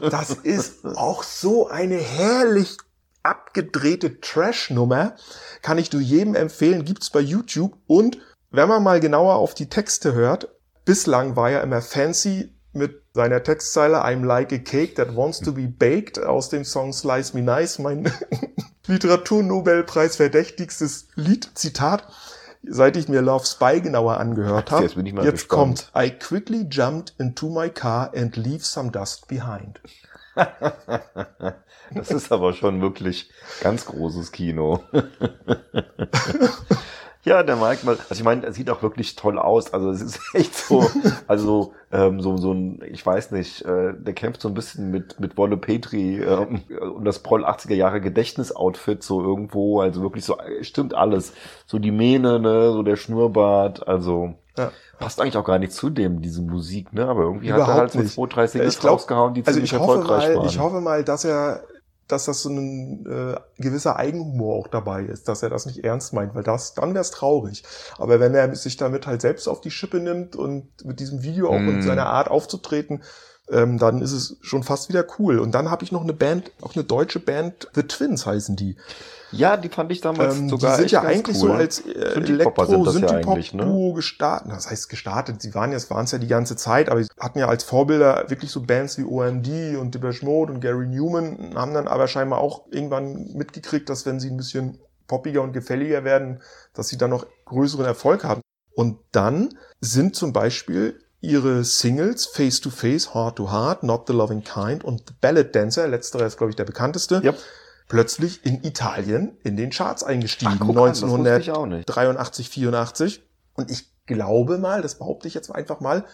das 0.01 0.31
ist 0.31 0.85
auch 0.85 1.25
so 1.25 1.69
eine 1.69 1.97
herrlich 1.97 2.77
abgedrehte 3.25 4.21
Trash-Nummer. 4.21 5.17
Kann 5.61 5.79
ich 5.79 5.93
nur 5.93 6.01
jedem 6.01 6.37
empfehlen. 6.37 6.85
Gibt's 6.85 7.11
bei 7.11 7.19
YouTube. 7.19 7.77
Und 7.89 8.19
wenn 8.51 8.69
man 8.69 8.85
mal 8.85 9.01
genauer 9.01 9.35
auf 9.37 9.55
die 9.55 9.69
Texte 9.69 10.13
hört, 10.13 10.55
bislang 10.85 11.35
war 11.35 11.51
ja 11.51 11.63
immer 11.63 11.83
Fancy 11.83 12.55
mit 12.73 13.03
seiner 13.15 13.43
Textzeile 13.43 14.05
I'm 14.05 14.25
like 14.25 14.53
a 14.53 14.59
cake 14.59 14.95
that 14.95 15.17
wants 15.17 15.41
to 15.41 15.53
be 15.53 15.67
baked 15.67 16.23
aus 16.23 16.49
dem 16.49 16.65
Song 16.65 16.93
Slice 16.93 17.35
Me 17.35 17.43
Nice, 17.43 17.81
mein 17.81 18.13
Literaturnobelpreis 18.89 20.17
verdächtigstes 20.17 21.09
Lied, 21.15 21.51
Zitat. 21.55 22.09
Seit 22.65 22.97
ich 22.97 23.09
mir 23.09 23.23
Love 23.23 23.47
Spy 23.47 23.81
genauer 23.81 24.19
angehört 24.19 24.73
habe, 24.73 24.83
Jetzt 24.83 24.97
bin 24.97 25.07
ich 25.07 25.13
mal 25.13 25.25
jetzt 25.25 25.49
gespannt. 25.49 25.91
kommt 25.93 26.07
I 26.07 26.11
quickly 26.11 26.67
jumped 26.69 27.15
into 27.19 27.49
my 27.49 27.71
car 27.71 28.13
and 28.17 28.37
leave 28.37 28.65
some 28.65 28.91
dust 28.91 29.29
behind. 29.29 29.81
Das 31.91 32.11
ist 32.11 32.31
aber 32.33 32.53
schon 32.53 32.83
wirklich 32.83 33.31
ganz 33.63 33.87
großes 33.87 34.31
Kino. 34.31 34.83
Ja, 37.29 37.43
der 37.43 37.57
Mike 37.57 37.85
mal, 37.85 37.99
also 38.09 38.15
ich 38.21 38.25
meine, 38.25 38.45
er 38.47 38.53
sieht 38.53 38.71
auch 38.71 38.83
wirklich 38.83 39.15
toll 39.17 39.39
aus. 39.39 39.73
Also 39.75 39.91
es 39.91 40.01
ist 40.03 40.21
echt 40.35 40.55
so, 40.55 40.97
also 41.27 41.75
ähm, 41.91 42.21
so 42.21 42.37
so 42.39 42.53
ein, 42.53 42.81
ich 42.91 43.05
weiß 43.05 43.33
nicht, 43.33 43.63
äh, 43.63 43.93
der 43.99 44.15
kämpft 44.15 44.41
so 44.41 44.49
ein 44.49 44.55
bisschen 44.55 44.91
mit 44.91 45.19
mit 45.21 45.37
Wolle 45.37 45.57
Petri 45.57 46.21
ähm, 46.23 46.63
und 46.95 47.05
das 47.05 47.19
Proll 47.23 47.45
80er 47.45 47.75
Jahre 47.75 48.01
Gedächtnisoutfit 48.01 49.03
so 49.03 49.23
irgendwo, 49.23 49.81
also 49.81 50.01
wirklich 50.03 50.25
so 50.25 50.39
äh, 50.39 50.65
stimmt 50.65 50.95
alles, 50.95 51.33
so 51.67 51.79
die 51.79 51.91
Mähne, 51.91 52.39
ne, 52.41 52.73
so 52.73 52.83
der 52.83 52.97
Schnurrbart, 52.97 53.87
also 53.89 54.35
Ja. 54.57 54.73
passt 54.99 55.21
eigentlich 55.21 55.37
auch 55.37 55.45
gar 55.45 55.59
nicht 55.59 55.73
zu 55.73 55.91
dem 55.91 56.23
diese 56.23 56.43
Musik, 56.43 56.93
ne, 56.93 57.07
aber 57.09 57.23
irgendwie 57.23 57.53
hat 57.53 57.67
er 57.67 57.67
Überhaupt 57.67 57.81
halt 57.81 57.93
so 57.93 58.03
zwei, 58.05 58.27
drei 58.27 58.47
Singles 58.47 58.83
rausgehauen, 58.85 59.35
die 59.35 59.45
Also 59.45 59.53
ziemlich 59.53 59.73
ich 59.73 59.79
hoffe 59.79 59.99
erfolgreich 59.99 60.25
mal, 60.31 60.35
waren. 60.35 60.47
ich 60.47 60.59
hoffe 60.59 60.81
mal, 60.81 61.05
dass 61.05 61.25
er, 61.25 61.65
dass 62.09 62.25
das 62.25 62.43
so 62.43 62.49
ein 62.49 63.07
äh, 63.07 63.37
gewisser 63.59 63.97
Eigenhumor 63.97 64.57
auch 64.57 64.69
dabei 64.69 65.03
ist, 65.05 65.29
dass 65.29 65.43
er 65.43 65.51
das 65.51 65.67
nicht 65.67 65.85
ernst 65.85 66.13
meint, 66.13 66.35
weil 66.35 66.43
das, 66.43 66.75
dann 66.75 66.95
wäre 66.95 67.03
es 67.03 67.11
traurig. 67.11 67.63
Aber 67.99 68.19
wenn 68.21 68.35
er 68.35 68.55
sich 68.57 68.77
damit 68.77 69.07
halt 69.07 69.21
selbst 69.21 69.47
auf 69.47 69.61
die 69.61 69.71
Schippe 69.71 70.01
nimmt 70.01 70.35
und 70.37 70.85
mit 70.85 71.01
diesem 71.01 71.23
Video 71.23 71.49
auch 71.49 71.59
Mm. 71.61 71.69
und 71.69 71.83
seiner 71.83 72.07
Art 72.07 72.29
aufzutreten, 72.29 73.03
ähm, 73.51 73.79
dann 73.79 74.03
ist 74.03 74.13
es 74.13 74.37
schon 74.41 74.63
fast 74.63 74.89
wieder 74.89 75.05
cool. 75.19 75.39
Und 75.39 75.53
dann 75.53 75.71
habe 75.71 75.85
ich 75.85 75.93
noch 75.93 76.03
eine 76.03 76.13
Band, 76.13 76.51
auch 76.61 76.75
eine 76.75 76.85
deutsche 76.85 77.21
Band, 77.21 77.69
The 77.75 77.83
Twins 77.83 78.27
heißen 78.27 78.57
die. 78.57 78.77
Ja, 79.31 79.57
die 79.57 79.69
fand 79.69 79.93
ich 79.93 80.01
damals 80.01 80.37
Ähm, 80.37 80.49
sogar 80.49 80.77
die 80.77 80.83
sind 80.83 80.91
ja 80.91 81.03
eigentlich 81.03 81.37
cool. 81.37 81.49
so 81.49 81.53
als 81.53 81.81
äh, 81.81 82.13
Synthie-Popper 82.15 82.67
sind 82.67 82.87
das 82.87 83.01
ja 83.01 83.09
eigentlich, 83.09 83.53
ne? 83.53 83.93
Gestartet. 83.95 84.51
Das 84.51 84.71
heißt 84.71 84.89
gestartet, 84.89 85.43
sie 85.43 85.55
waren 85.55 85.73
jetzt, 85.73 85.91
waren 85.91 86.05
es 86.05 86.13
ja 86.13 86.19
die 86.19 86.29
ganze 86.29 86.57
Zeit, 86.57 86.89
aber 86.89 87.03
sie 87.03 87.11
hatten 87.21 87.39
ja 87.39 87.47
als 87.47 87.65
Vorbilder 87.65 88.25
wirklich 88.29 88.51
so 88.51 88.63
Bands 88.63 88.97
wie 88.97 89.05
OMD 89.05 89.77
und 89.79 89.95
Depeche 89.95 90.25
Mode 90.25 90.53
und 90.53 90.61
Gary 90.61 90.87
Newman, 90.87 91.55
haben 91.55 91.75
dann 91.75 91.89
aber 91.89 92.09
scheinbar 92.09 92.39
auch 92.39 92.67
irgendwann 92.71 93.33
mitgekriegt, 93.35 93.91
dass 93.91 94.07
wenn 94.07 94.19
sie 94.19 94.31
ein 94.31 94.37
bisschen 94.39 94.79
poppiger 95.07 95.43
und 95.43 95.53
gefälliger 95.53 96.05
werden, 96.05 96.41
dass 96.73 96.89
sie 96.89 96.97
dann 96.97 97.11
noch 97.11 97.27
größeren 97.47 97.85
Erfolg 97.85 98.25
haben. 98.25 98.41
Und 98.75 98.99
dann 99.13 99.51
sind 99.81 100.15
zum 100.15 100.33
Beispiel 100.33 101.01
ihre 101.21 101.65
Singles 101.65 102.27
Face 102.27 102.61
to 102.61 102.71
Face, 102.71 103.15
Heart 103.15 103.37
to 103.37 103.51
Heart, 103.51 103.83
Not 103.83 104.07
the 104.07 104.13
Loving 104.13 104.43
Kind 104.45 104.85
und 104.85 105.03
The 105.09 105.15
Ballad 105.21 105.55
Dancer, 105.55 105.89
letzterer 105.89 106.27
ist 106.27 106.37
glaube 106.39 106.51
ich 106.51 106.57
der 106.57 106.65
bekannteste, 106.65 107.21
Ja. 107.25 107.33
plötzlich 107.89 108.45
in 108.47 108.63
Italien 108.65 109.37
in 109.43 109.57
den 109.57 109.71
Charts 109.71 110.05
eingestiegen. 110.05 110.53
Ach, 110.61 110.67
guck 110.67 110.77
an, 110.77 110.87
das 110.89 111.03
wusste 111.03 111.39
ich 111.41 111.51
auch 111.51 111.67
nicht. 111.67 111.89
1983, 111.89 112.49
84. 112.49 113.23
Und 113.55 113.71
ich 113.71 113.87
glaube 114.07 114.59
mal, 114.59 114.83
das 114.83 114.97
behaupte 114.99 115.27
ich 115.29 115.35
jetzt 115.35 115.51
einfach 115.55 115.81
mal, 115.81 116.05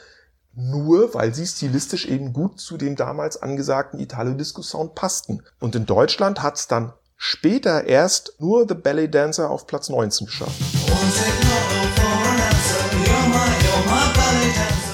nur 0.57 1.15
weil 1.15 1.35
sie 1.35 1.47
stilistisch 1.47 2.07
eben 2.07 2.33
gut 2.33 2.61
zu 2.61 2.77
dem 2.77 2.95
damals 2.97 3.43
angesagten 3.43 3.99
Italo-Disco-Sound 3.99 4.95
passten. 4.95 5.43
Und 5.61 5.75
in 5.75 5.85
Deutschland 5.85 6.43
hat 6.43 6.57
es 6.57 6.69
dann 6.69 6.93
später 7.17 7.85
erst 7.85 8.35
nur 8.39 8.67
The 8.69 8.75
Ballet 8.75 9.09
Dancer 9.09 9.51
auf 9.51 9.67
Platz 9.67 9.89
19 9.89 10.27
geschafft. 10.27 10.53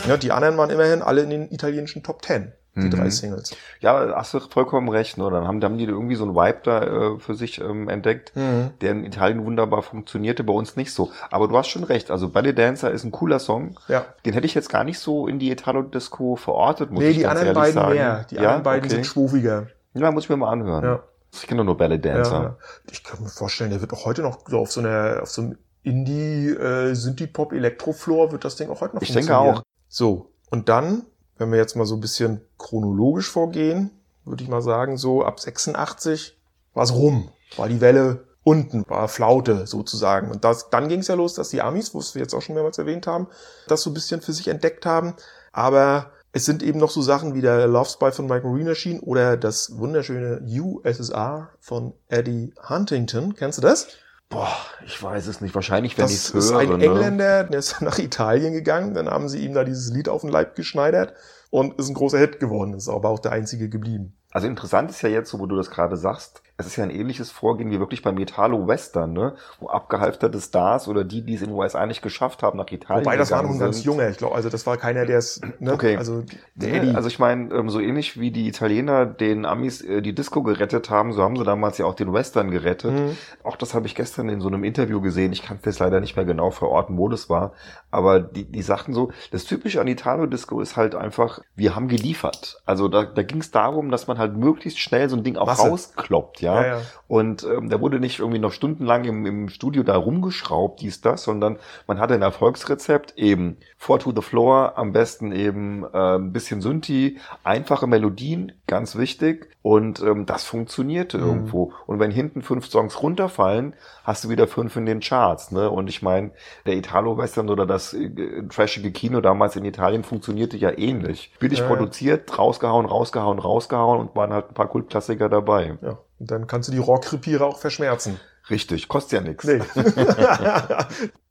Ja, 0.08 0.16
die 0.16 0.32
anderen 0.32 0.56
waren 0.56 0.70
immerhin 0.70 1.02
alle 1.02 1.22
in 1.22 1.30
den 1.30 1.50
italienischen 1.52 2.02
Top 2.02 2.24
10, 2.24 2.52
die 2.74 2.80
Mhm. 2.80 2.90
drei 2.90 3.10
Singles. 3.10 3.54
Ja, 3.80 4.12
hast 4.16 4.34
du 4.34 4.40
vollkommen 4.40 4.88
recht. 4.88 5.18
Ne? 5.18 5.24
Dann 5.30 5.46
haben, 5.46 5.60
dann 5.60 5.72
haben 5.72 5.78
die 5.78 5.84
irgendwie 5.84 6.14
so 6.16 6.24
einen 6.24 6.34
Vibe 6.34 6.58
da 6.64 6.82
äh, 6.82 7.18
für 7.18 7.34
sich 7.34 7.60
ähm, 7.60 7.88
entdeckt, 7.88 8.32
der 8.34 8.90
in 8.90 9.04
Italien 9.04 9.44
wunderbar 9.44 9.82
funktionierte, 9.82 10.42
bei 10.44 10.52
uns 10.52 10.76
nicht 10.76 10.92
so. 10.92 11.10
Aber 11.30 11.48
du 11.48 11.56
hast 11.56 11.68
schon 11.68 11.84
recht. 11.84 12.10
Also 12.10 12.28
Ballet 12.30 12.54
Dancer 12.58 12.90
ist 12.90 13.04
ein 13.04 13.10
cooler 13.12 13.38
Song. 13.38 13.78
Ja. 13.88 14.04
Den 14.24 14.32
hätte 14.32 14.46
ich 14.46 14.54
jetzt 14.54 14.70
gar 14.70 14.84
nicht 14.84 14.98
so 14.98 15.26
in 15.26 15.38
die 15.38 15.50
Italo-Disco 15.50 16.36
verortet, 16.36 16.90
muss 16.90 17.02
Nee, 17.02 17.10
ich 17.10 17.16
die 17.18 17.22
ganz 17.22 17.40
anderen 17.40 17.56
ehrlich 17.56 17.74
beiden 17.74 17.82
sagen. 17.82 17.94
mehr. 17.94 18.26
Die 18.30 18.34
ja? 18.36 18.40
anderen 18.42 18.62
beiden 18.62 18.84
okay. 18.86 18.94
sind 18.94 19.06
schwufiger. 19.06 19.66
Ja, 19.94 20.10
muss 20.10 20.24
ich 20.24 20.30
mir 20.30 20.36
mal 20.36 20.50
anhören. 20.50 20.84
Ja. 20.84 21.00
Ich 21.32 21.46
kenne 21.46 21.58
doch 21.58 21.66
nur 21.66 21.76
Ballet 21.76 21.98
Dancer. 22.04 22.42
Ja. 22.42 22.56
Ich 22.90 23.04
kann 23.04 23.22
mir 23.22 23.28
vorstellen, 23.28 23.70
der 23.70 23.80
wird 23.80 23.92
auch 23.92 24.04
heute 24.04 24.22
noch 24.22 24.40
so 24.48 24.58
auf 24.58 24.72
so 24.72 24.80
einer, 24.80 25.18
auf 25.22 25.30
so 25.30 25.42
einem 25.42 25.58
Indie, 25.82 26.48
äh, 26.50 26.94
Synthie-Pop, 26.94 27.52
Elektrofloor 27.52 28.32
wird 28.32 28.44
das 28.44 28.56
Ding 28.56 28.68
auch 28.68 28.80
heute 28.80 28.96
noch 28.96 29.02
Ich 29.02 29.12
denke 29.12 29.36
auch. 29.36 29.62
So. 29.90 30.30
Und 30.50 30.70
dann, 30.70 31.04
wenn 31.36 31.50
wir 31.50 31.58
jetzt 31.58 31.76
mal 31.76 31.84
so 31.84 31.96
ein 31.96 32.00
bisschen 32.00 32.40
chronologisch 32.56 33.28
vorgehen, 33.28 33.90
würde 34.24 34.42
ich 34.42 34.48
mal 34.48 34.62
sagen, 34.62 34.96
so 34.96 35.24
ab 35.24 35.40
86 35.40 36.38
war 36.72 36.84
es 36.84 36.94
rum. 36.94 37.30
War 37.56 37.68
die 37.68 37.80
Welle 37.80 38.24
unten, 38.44 38.84
war 38.88 39.08
Flaute 39.08 39.66
sozusagen. 39.66 40.30
Und 40.30 40.44
das, 40.44 40.70
dann 40.70 40.88
ging 40.88 41.00
es 41.00 41.08
ja 41.08 41.14
los, 41.14 41.34
dass 41.34 41.50
die 41.50 41.60
Amis, 41.60 41.94
was 41.94 42.14
wir 42.14 42.22
jetzt 42.22 42.34
auch 42.34 42.40
schon 42.40 42.54
mehrmals 42.54 42.78
erwähnt 42.78 43.06
haben, 43.06 43.26
das 43.66 43.82
so 43.82 43.90
ein 43.90 43.94
bisschen 43.94 44.22
für 44.22 44.32
sich 44.32 44.48
entdeckt 44.48 44.86
haben. 44.86 45.14
Aber 45.52 46.12
es 46.32 46.44
sind 46.44 46.62
eben 46.62 46.78
noch 46.78 46.90
so 46.90 47.02
Sachen 47.02 47.34
wie 47.34 47.40
der 47.40 47.66
Love 47.66 47.90
Spy 47.90 48.12
von 48.12 48.26
Mike 48.26 48.46
Marine 48.46 48.70
erschienen 48.70 49.00
oder 49.00 49.36
das 49.36 49.76
wunderschöne 49.76 50.40
USSR 50.48 51.50
von 51.58 51.92
Eddie 52.08 52.54
Huntington. 52.68 53.34
Kennst 53.34 53.58
du 53.58 53.62
das? 53.62 53.88
Boah, 54.30 54.56
ich 54.86 55.02
weiß 55.02 55.26
es 55.26 55.40
nicht. 55.40 55.54
Wahrscheinlich, 55.56 55.98
wenn 55.98 56.06
ich 56.06 56.12
Das 56.12 56.34
es 56.34 56.44
ist 56.46 56.52
höre. 56.52 56.60
ein 56.60 56.78
ne? 56.78 56.84
Engländer, 56.84 57.44
der 57.44 57.58
ist 57.58 57.80
nach 57.82 57.98
Italien 57.98 58.52
gegangen, 58.52 58.94
dann 58.94 59.10
haben 59.10 59.28
sie 59.28 59.44
ihm 59.44 59.52
da 59.52 59.64
dieses 59.64 59.92
Lied 59.92 60.08
auf 60.08 60.22
den 60.22 60.30
Leib 60.30 60.54
geschneidert 60.54 61.14
und 61.50 61.78
ist 61.78 61.88
ein 61.88 61.94
großer 61.94 62.18
Hit 62.18 62.38
geworden, 62.38 62.74
ist 62.74 62.88
aber 62.88 63.08
auch 63.08 63.18
der 63.18 63.32
einzige 63.32 63.68
geblieben. 63.68 64.16
Also 64.30 64.46
interessant 64.46 64.90
ist 64.90 65.02
ja 65.02 65.08
jetzt, 65.08 65.30
so 65.30 65.40
wo 65.40 65.46
du 65.46 65.56
das 65.56 65.70
gerade 65.70 65.96
sagst, 65.96 66.42
es 66.60 66.66
ist 66.66 66.76
ja 66.76 66.84
ein 66.84 66.90
ähnliches 66.90 67.30
Vorgehen 67.30 67.70
wie 67.70 67.78
wirklich 67.78 68.02
beim 68.02 68.14
Metalo-Western, 68.14 69.12
ne? 69.12 69.34
wo 69.58 69.68
abgehalfterte 69.68 70.40
Stars 70.40 70.88
oder 70.88 71.04
die, 71.04 71.22
die 71.22 71.34
es 71.34 71.42
in 71.42 71.48
den 71.48 71.56
USA 71.56 71.86
nicht 71.86 72.02
geschafft 72.02 72.42
haben, 72.42 72.58
nach 72.58 72.70
Italien 72.70 73.04
Wobei, 73.04 73.16
das 73.16 73.30
war 73.30 73.42
noch 73.42 73.50
ein 73.50 73.58
ganz 73.58 73.84
junger, 73.84 74.08
ich 74.08 74.18
glaube, 74.18 74.34
also 74.34 74.48
das 74.48 74.66
war 74.66 74.76
keiner, 74.76 75.06
der 75.06 75.18
es, 75.18 75.40
ne? 75.58 75.72
Okay. 75.72 75.96
also 75.96 76.24
der 76.54 76.74
Eddie. 76.74 76.94
Also 76.94 77.08
ich 77.08 77.18
meine, 77.18 77.52
ähm, 77.54 77.70
so 77.70 77.80
ähnlich 77.80 78.20
wie 78.20 78.30
die 78.30 78.46
Italiener 78.48 79.06
den 79.06 79.46
Amis 79.46 79.80
äh, 79.82 80.02
die 80.02 80.14
Disco 80.14 80.42
gerettet 80.42 80.90
haben, 80.90 81.12
so 81.12 81.22
haben 81.22 81.36
sie 81.36 81.44
damals 81.44 81.78
ja 81.78 81.86
auch 81.86 81.94
den 81.94 82.12
Western 82.12 82.50
gerettet. 82.50 82.92
Mhm. 82.92 83.16
Auch 83.42 83.56
das 83.56 83.74
habe 83.74 83.86
ich 83.86 83.94
gestern 83.94 84.28
in 84.28 84.40
so 84.40 84.48
einem 84.48 84.64
Interview 84.64 85.00
gesehen. 85.00 85.32
Ich 85.32 85.42
kann 85.42 85.58
es 85.58 85.64
jetzt 85.64 85.78
leider 85.78 86.00
nicht 86.00 86.16
mehr 86.16 86.24
genau 86.24 86.50
verorten, 86.50 86.98
wo 86.98 87.08
das 87.08 87.30
war. 87.30 87.52
Aber 87.90 88.20
die, 88.20 88.44
die 88.44 88.62
sagten 88.62 88.92
so, 88.92 89.10
das 89.30 89.44
Typische 89.44 89.80
an 89.80 89.88
Italo-Disco 89.88 90.60
ist 90.60 90.76
halt 90.76 90.94
einfach, 90.94 91.40
wir 91.56 91.74
haben 91.74 91.88
geliefert. 91.88 92.60
Also 92.66 92.88
da, 92.88 93.04
da 93.04 93.22
ging 93.22 93.40
es 93.40 93.50
darum, 93.50 93.90
dass 93.90 94.06
man 94.06 94.18
halt 94.18 94.36
möglichst 94.36 94.78
schnell 94.78 95.08
so 95.08 95.16
ein 95.16 95.24
Ding 95.24 95.36
auch 95.36 95.46
Masse. 95.46 95.68
rauskloppt, 95.68 96.40
ja. 96.40 96.49
Ja, 96.54 96.66
ja. 96.66 96.80
Und 97.08 97.44
ähm, 97.44 97.68
da 97.68 97.80
wurde 97.80 97.98
nicht 98.00 98.20
irgendwie 98.20 98.38
noch 98.38 98.52
stundenlang 98.52 99.04
im, 99.04 99.26
im 99.26 99.48
Studio 99.48 99.82
da 99.82 99.96
rumgeschraubt, 99.96 100.80
dies, 100.80 101.00
das, 101.00 101.24
sondern 101.24 101.58
man 101.86 101.98
hatte 101.98 102.14
ein 102.14 102.22
Erfolgsrezept, 102.22 103.18
eben 103.18 103.56
Four 103.76 103.98
to 103.98 104.12
the 104.14 104.22
Floor, 104.22 104.74
am 104.76 104.92
besten 104.92 105.32
eben 105.32 105.84
äh, 105.92 106.16
ein 106.16 106.32
bisschen 106.32 106.60
Synthi, 106.60 107.18
einfache 107.44 107.86
Melodien, 107.86 108.52
ganz 108.66 108.96
wichtig. 108.96 109.48
Und 109.62 110.00
ähm, 110.00 110.24
das 110.26 110.44
funktionierte 110.44 111.18
Mhm. 111.18 111.24
irgendwo. 111.26 111.72
Und 111.86 111.98
wenn 111.98 112.10
hinten 112.10 112.42
fünf 112.42 112.66
Songs 112.70 113.02
runterfallen, 113.02 113.74
hast 114.04 114.24
du 114.24 114.28
wieder 114.30 114.46
fünf 114.46 114.76
in 114.76 114.86
den 114.86 115.00
Charts. 115.00 115.50
Ne? 115.50 115.68
Und 115.68 115.88
ich 115.88 116.00
meine, 116.02 116.30
der 116.66 116.76
Italo-Western 116.76 117.50
oder 117.50 117.66
das 117.66 117.92
äh, 117.92 118.08
trashige 118.48 118.90
Kino 118.92 119.20
damals 119.20 119.56
in 119.56 119.64
Italien 119.64 120.02
funktionierte 120.04 120.56
ja 120.56 120.70
ähnlich. 120.78 121.32
Billig 121.40 121.58
Ja. 121.58 121.66
produziert, 121.66 122.38
rausgehauen, 122.38 122.86
rausgehauen, 122.86 123.38
rausgehauen 123.38 124.00
und 124.00 124.16
waren 124.16 124.32
halt 124.32 124.48
ein 124.50 124.54
paar 124.54 124.68
Kultklassiker 124.68 125.28
dabei. 125.28 125.76
ja. 125.82 125.98
Und 126.20 126.30
dann 126.30 126.46
kannst 126.46 126.68
du 126.68 126.72
die 126.72 126.78
Rockrepiere 126.78 127.44
auch 127.44 127.58
verschmerzen. 127.58 128.20
Richtig, 128.50 128.88
kostet 128.88 129.12
ja 129.12 129.20
nichts. 129.28 129.44
Nee. 129.44 129.60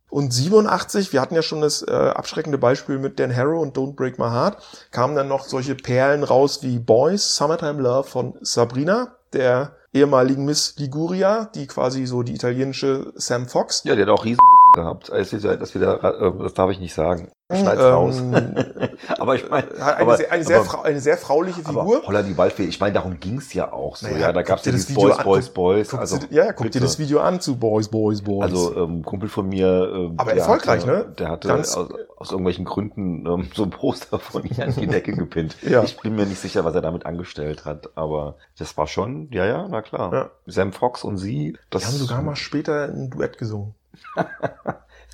Und 0.10 0.34
87, 0.34 1.14
wir 1.14 1.22
hatten 1.22 1.36
ja 1.36 1.44
schon 1.44 1.62
das 1.62 1.84
äh, 1.84 1.92
abschreckende 1.92 2.58
Beispiel 2.58 2.98
mit 2.98 3.20
Dan 3.20 3.36
Harrow 3.36 3.62
und 3.62 3.78
Don't 3.78 3.94
Break 3.96 4.18
My 4.18 4.26
Heart, 4.26 4.58
kamen 4.90 5.16
dann 5.16 5.28
noch 5.28 5.46
solche 5.46 5.76
Perlen 5.76 6.24
raus 6.24 6.64
wie 6.64 6.80
Boys, 6.80 7.36
Summertime 7.36 7.80
Love 7.80 8.10
von 8.10 8.34
Sabrina, 8.42 9.16
der 9.34 9.76
ehemaligen 9.94 10.46
Miss 10.46 10.74
Liguria, 10.78 11.52
die 11.54 11.68
quasi 11.68 12.08
so 12.08 12.24
die 12.24 12.34
italienische 12.34 13.14
Sam 13.18 13.48
Fox. 13.48 13.84
Ja, 13.84 13.96
der 13.96 14.08
hat 14.08 14.14
auch 14.14 14.26
riesen 14.26 14.40
gehabt. 14.74 15.10
Ja- 15.10 15.56
Das, 15.56 15.76
wieder, 15.76 16.04
äh, 16.04 16.32
das 16.44 16.54
darf 16.54 16.70
ich 16.72 16.80
nicht 16.80 16.94
sagen. 16.94 17.32
Schneid's 17.52 17.82
raus. 17.82 18.20
Ähm, 18.20 18.56
aber 19.18 19.34
ich 19.36 19.50
meine, 19.50 19.72
eine, 19.82 19.98
aber, 20.02 20.18
sehr, 20.18 20.32
eine, 20.32 20.44
sehr, 20.44 20.60
aber, 20.60 20.86
eine 20.86 21.00
sehr 21.00 21.18
frauliche 21.18 21.62
aber 21.66 21.82
Figur. 21.82 22.04
Holla 22.06 22.22
die 22.22 22.38
Waldfee, 22.38 22.66
ich 22.66 22.80
meine, 22.80 22.94
darum 22.94 23.20
ging's 23.20 23.54
ja 23.56 23.74
auch 23.74 23.96
so. 23.96 24.06
Naja, 24.06 24.20
ja, 24.20 24.34
da 24.34 24.42
guck 24.42 24.50
gab's 24.50 24.62
dir 24.64 24.70
ja 24.70 24.76
dieses 24.76 24.90
Video 24.92 25.08
Boys, 25.08 25.18
an, 25.18 25.24
Boys, 25.26 25.46
guck- 25.48 25.54
Boys. 25.56 25.90
Guck 25.90 26.00
Also, 26.00 26.18
dir, 26.20 26.28
ja, 26.30 26.44
guck 26.52 26.58
dir 26.58 26.64
bitte. 26.66 26.80
das 26.82 27.00
Video 27.00 27.20
an 27.22 27.42
zu 27.42 27.56
Boys, 27.56 27.88
Boys, 27.88 28.22
Boys. 28.22 28.44
Also 28.44 28.76
ähm, 28.78 29.04
Kumpel 29.04 29.30
von 29.30 29.50
mir, 29.50 29.66
äh, 29.68 30.12
Aber 30.18 30.34
erfolgreich, 30.34 30.84
hatte, 30.86 30.92
ne? 31.10 31.16
Der 31.18 31.30
hatte 31.30 31.48
Ganz- 31.48 31.76
aus, 31.76 31.90
aus 32.18 32.30
irgendwelchen 32.32 32.66
Gründen 32.66 33.26
ähm, 33.26 33.50
so 33.56 33.64
ein 33.64 33.72
Poster 33.72 34.20
von 34.20 34.44
ihr 34.44 34.64
an 34.66 34.76
die 34.76 34.86
Decke 34.86 35.14
gepinnt. 35.14 35.58
Ja. 35.68 35.82
Ich 35.84 36.00
bin 36.00 36.16
mir 36.16 36.28
nicht 36.28 36.40
sicher, 36.40 36.66
was 36.66 36.76
er 36.76 36.82
damit 36.82 37.08
angestellt 37.08 37.66
hat, 37.66 37.90
aber 37.96 38.36
das 38.60 38.78
war 38.78 38.86
schon, 38.86 39.28
ja, 39.32 39.46
ja, 39.48 39.68
na 39.68 39.82
klar. 39.82 40.14
Ja. 40.14 40.30
Sam 40.46 40.72
Fox 40.72 41.04
und 41.04 41.18
sie, 41.18 41.58
das 41.72 41.82
Die 41.82 41.88
haben 41.88 41.96
sogar 41.96 42.22
mal 42.22 42.36
später 42.36 42.84
ein 42.84 43.10
Duett 43.10 43.40
gesungen. 43.40 43.74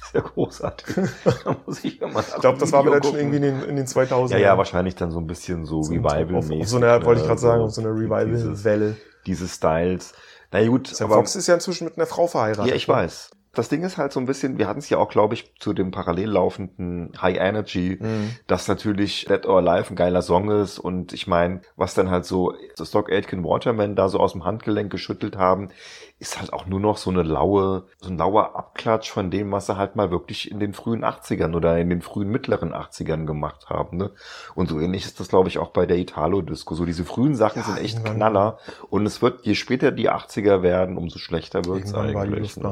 ist 0.02 0.14
ja 0.14 0.22
großartig. 0.22 0.96
da 1.44 1.58
muss 1.66 1.84
ich 1.84 2.00
ja 2.00 2.08
mal 2.08 2.24
Ich 2.28 2.42
glaube, 2.42 2.58
das 2.60 2.72
war 2.72 2.80
aber 2.80 2.92
dann 2.92 3.04
schon 3.04 3.16
irgendwie 3.16 3.38
in 3.38 3.42
den, 3.44 3.64
in 3.64 3.76
den 3.76 3.86
2000ern. 3.86 4.32
Ja, 4.32 4.38
ja, 4.38 4.58
wahrscheinlich 4.58 4.96
dann 4.96 5.12
so 5.12 5.20
ein 5.20 5.28
bisschen 5.28 5.66
so, 5.66 5.82
Revival-mäßig. 5.82 6.52
Auf, 6.58 6.62
auf 6.62 6.68
so 6.68 6.78
einer, 6.78 7.04
wollte 7.06 7.22
ich 7.22 7.24
ne? 7.24 7.28
gerade 7.28 7.42
sagen, 7.42 7.60
So 7.62 7.66
auf 7.66 7.72
so 7.74 7.82
einer 7.82 7.92
Revival-Welle. 7.92 8.98
Diese 9.26 9.48
Styles. 9.48 10.14
Na 10.52 10.66
gut, 10.68 10.88
Sam 10.88 11.08
aber 11.08 11.16
Fox 11.16 11.36
ist 11.36 11.48
ja 11.48 11.56
inzwischen 11.56 11.86
mit 11.86 11.98
einer 11.98 12.06
Frau 12.06 12.28
verheiratet. 12.28 12.68
ja, 12.68 12.76
ich 12.76 12.88
weiß. 12.88 13.32
Das 13.54 13.70
Ding 13.70 13.84
ist 13.84 13.98
halt 13.98 14.12
so 14.12 14.20
ein 14.20 14.26
bisschen, 14.26 14.58
wir 14.58 14.68
hatten 14.68 14.80
es 14.80 14.90
ja 14.90 14.98
auch, 14.98 15.08
glaube 15.10 15.34
ich, 15.34 15.54
zu 15.60 15.72
dem 15.72 15.90
parallel 15.92 16.30
laufenden 16.30 17.14
High 17.22 17.38
Energy, 17.38 17.98
Mhm. 18.02 18.32
dass 18.48 18.68
natürlich 18.68 19.26
Dead 19.30 19.46
or 19.46 19.60
Alive 19.66 19.92
ein 19.94 19.96
geiler 19.96 20.22
Song 20.22 20.52
ist 20.52 20.78
und 20.78 21.14
ich 21.14 21.26
meine, 21.26 21.62
was 21.78 21.94
dann 21.94 22.12
halt 22.12 22.26
so 22.26 22.54
so 22.76 22.84
Stock 22.84 23.10
Aitken 23.10 23.46
Waterman 23.46 23.96
da 23.96 24.10
so 24.10 24.20
aus 24.20 24.34
dem 24.34 24.44
Handgelenk 24.44 24.92
geschüttelt 24.92 25.38
haben, 25.38 25.70
ist 26.18 26.40
halt 26.40 26.54
auch 26.54 26.66
nur 26.66 26.80
noch 26.80 26.98
so 26.98 27.10
eine 27.10 27.24
laue, 27.24 27.88
so 28.00 28.10
ein 28.10 28.18
lauer 28.18 28.56
Abklatsch 28.56 29.12
von 29.12 29.30
dem, 29.32 29.52
was 29.52 29.66
sie 29.66 29.78
halt 29.78 29.96
mal 29.96 30.12
wirklich 30.12 30.50
in 30.50 30.60
den 30.60 30.74
frühen 30.74 31.04
80ern 31.04 31.56
oder 31.56 31.78
in 31.78 31.90
den 31.90 32.02
frühen 32.02 32.30
mittleren 32.30 32.74
80ern 32.74 33.26
gemacht 33.26 33.70
haben. 33.70 33.98
Ne? 33.98 34.12
Und 34.56 34.70
so 34.70 34.80
ähnlich 34.80 35.06
ist 35.06 35.20
das, 35.20 35.28
glaube 35.28 35.50
ich, 35.50 35.60
auch 35.60 35.72
bei 35.72 35.86
der 35.86 35.98
Italo-Disco. 35.98 36.74
So 36.76 36.86
diese 36.86 37.04
frühen 37.04 37.36
Sachen 37.36 37.60
Ja, 37.60 37.66
sind 37.66 37.78
echt 37.80 38.04
Knaller 38.04 38.60
und 38.90 39.06
es 39.06 39.22
wird, 39.22 39.46
je 39.46 39.56
später 39.56 39.92
die 39.92 40.10
80er 40.10 40.62
werden, 40.62 40.98
umso 40.98 41.20
schlechter 41.20 41.66
wird 41.66 41.84
es 41.84 41.94
eigentlich. 41.94 42.56
Ne? 42.58 42.64